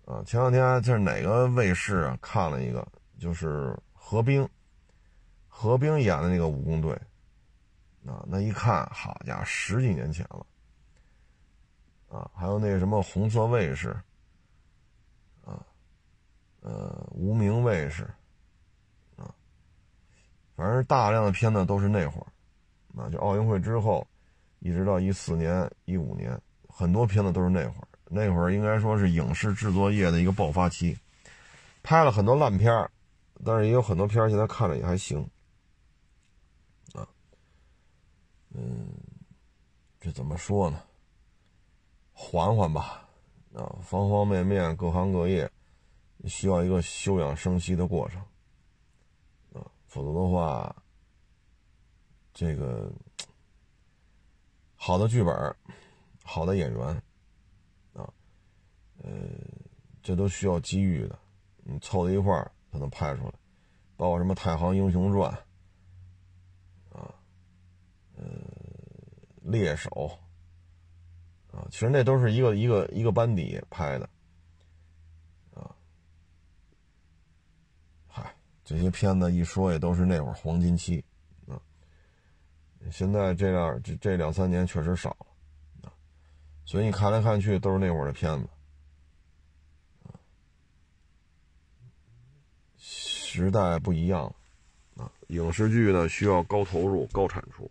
[0.04, 2.16] 啊，前两天在哪个卫视啊？
[2.22, 2.86] 看了一个，
[3.18, 4.48] 就是何冰。
[5.54, 6.92] 何冰演的那个武工队，
[8.06, 10.46] 啊，那一看，好家伙，十几年前了，
[12.08, 13.90] 啊，还有那什么红色卫士，
[15.44, 15.64] 啊，
[16.62, 18.02] 呃，无名卫士，
[19.14, 19.32] 啊，
[20.56, 22.26] 反正大量的片子都是那会儿，
[23.00, 24.04] 啊，就奥运会之后，
[24.60, 26.36] 一直到一四年、一五年，
[26.66, 27.86] 很多片子都是那会儿。
[28.14, 30.98] 那会儿应该说是影视制作业的一个爆发期，
[31.82, 32.90] 拍了很多烂片
[33.44, 35.26] 但是也有很多片现在看着也还行。
[38.54, 38.88] 嗯，
[40.00, 40.82] 这怎么说呢？
[42.12, 43.08] 缓缓吧，
[43.54, 45.50] 啊，方方面面、各行各业
[46.26, 48.20] 需要一个休养生息的过程，
[49.54, 50.76] 啊，否则的话，
[52.34, 52.92] 这个
[54.76, 55.56] 好的剧本、
[56.22, 56.86] 好的演员，
[57.94, 58.12] 啊，
[59.02, 59.10] 呃，
[60.02, 61.18] 这都需要机遇的，
[61.64, 63.32] 你凑在一块儿才能拍出来，
[63.96, 65.32] 包括什么《太行英雄传》。
[68.22, 70.16] 呃，猎手
[71.50, 74.08] 啊，其实那都是一个一个一个班底拍的
[75.54, 75.74] 啊。
[78.06, 78.32] 嗨，
[78.64, 81.04] 这些片子一说也都是那会儿黄金期
[81.48, 81.60] 啊。
[82.90, 85.92] 现在这样这这两三年确实少了啊，
[86.64, 88.48] 所以你看来看去都是那会儿的片子。
[92.78, 97.68] 时代不一样了啊，影视剧呢需要高投入、高产出。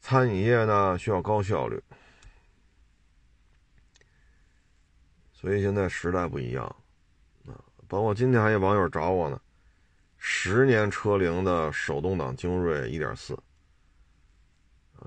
[0.00, 1.80] 餐饮业呢需要高效率，
[5.32, 6.64] 所以现在时代不一样
[7.46, 7.54] 啊！
[7.86, 9.40] 包括今天还有网友找我呢，
[10.16, 13.36] 十年车龄的手动挡精锐1.4，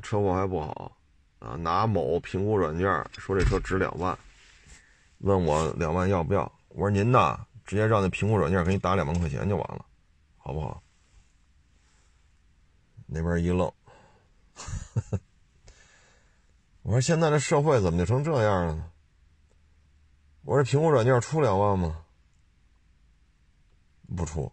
[0.02, 0.96] 车况还不好
[1.40, 2.86] 啊，拿某评估软件
[3.18, 4.18] 说这车值两万，
[5.20, 6.52] 问我两万要不要？
[6.70, 9.86] 我说您呐，直接让那评估软件给你打两万块钱就完了，
[10.38, 10.82] 好不好？
[13.06, 13.72] 那边一愣，
[16.84, 18.92] 我说现在这社会怎么就成这样了呢？
[20.44, 22.04] 我说苹果软件出两万吗？
[24.16, 24.52] 不出，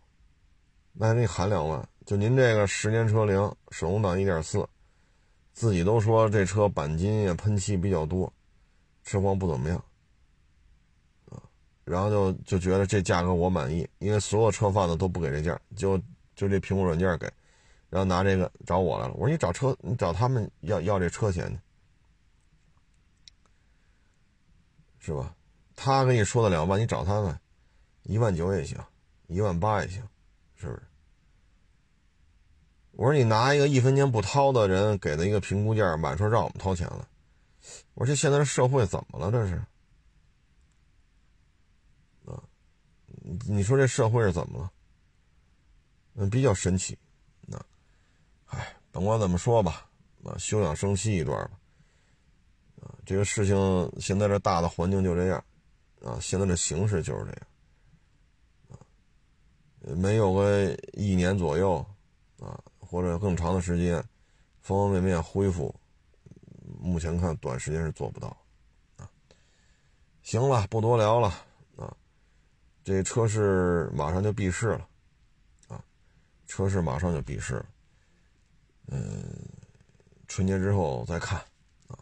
[0.92, 1.86] 那还给你喊两万。
[2.07, 3.36] 就您这个十年车龄，
[3.70, 4.66] 手动挡一点四，
[5.53, 8.32] 自己都说这车钣金呀喷漆比较多，
[9.05, 9.84] 车况不怎么样，
[11.84, 15.98] 然后就就觉得这价格我满意，因为所有车贩子都不给这价，就
[16.34, 17.30] 就这苹果软件给，
[17.91, 19.12] 然后拿这个找我来了。
[19.14, 21.51] 我说你找车，你找他们要要这车钱
[25.01, 25.36] 去，是吧？
[25.76, 27.38] 他跟你说的两万，你找他们，
[28.05, 28.78] 一万九也行，
[29.26, 30.03] 一万八也行，
[30.55, 30.82] 是不是？
[32.93, 37.09] 我说你拿一个一分钱不掏的人给的一个评估价，满说让我们掏钱了。
[37.95, 39.30] 我说这现在这社会怎么了？
[39.32, 39.55] 这是
[42.26, 42.43] 啊？
[43.47, 44.70] 你说这社会是怎么了？
[46.14, 46.99] 嗯，比较神奇。
[48.93, 49.88] 甭管怎么说吧，
[50.24, 51.59] 啊，休养生息一段吧。
[52.82, 55.45] 啊，这个事情现在这大的环境就这样。
[56.03, 57.47] 啊，现在的形势就是这样，
[58.70, 58.80] 啊，
[59.95, 61.84] 没有个一年左右，
[62.38, 64.03] 啊，或者更长的时间，
[64.62, 65.74] 方方面面恢复，
[66.80, 68.34] 目前看短时间是做不到，
[68.97, 69.11] 啊，
[70.22, 71.28] 行了，不多聊了，
[71.76, 71.95] 啊，
[72.82, 74.88] 这车市马上就闭市了，
[75.68, 75.84] 啊，
[76.47, 77.66] 车市马上就闭市了，
[78.91, 79.22] 嗯，
[80.26, 81.38] 春节之后再看，
[81.86, 81.97] 啊，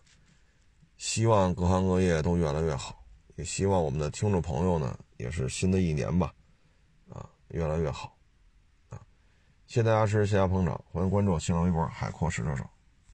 [0.96, 3.04] 希望各行各业都越来越好。
[3.36, 6.32] 也希望我们的听众朋友呢，也是新的一年吧，
[7.08, 8.16] 啊，越来越好，
[8.88, 8.98] 啊，
[9.66, 12.64] 谢谢大家支持，谢谢捧场，欢迎关注新浪微博海阔试车手。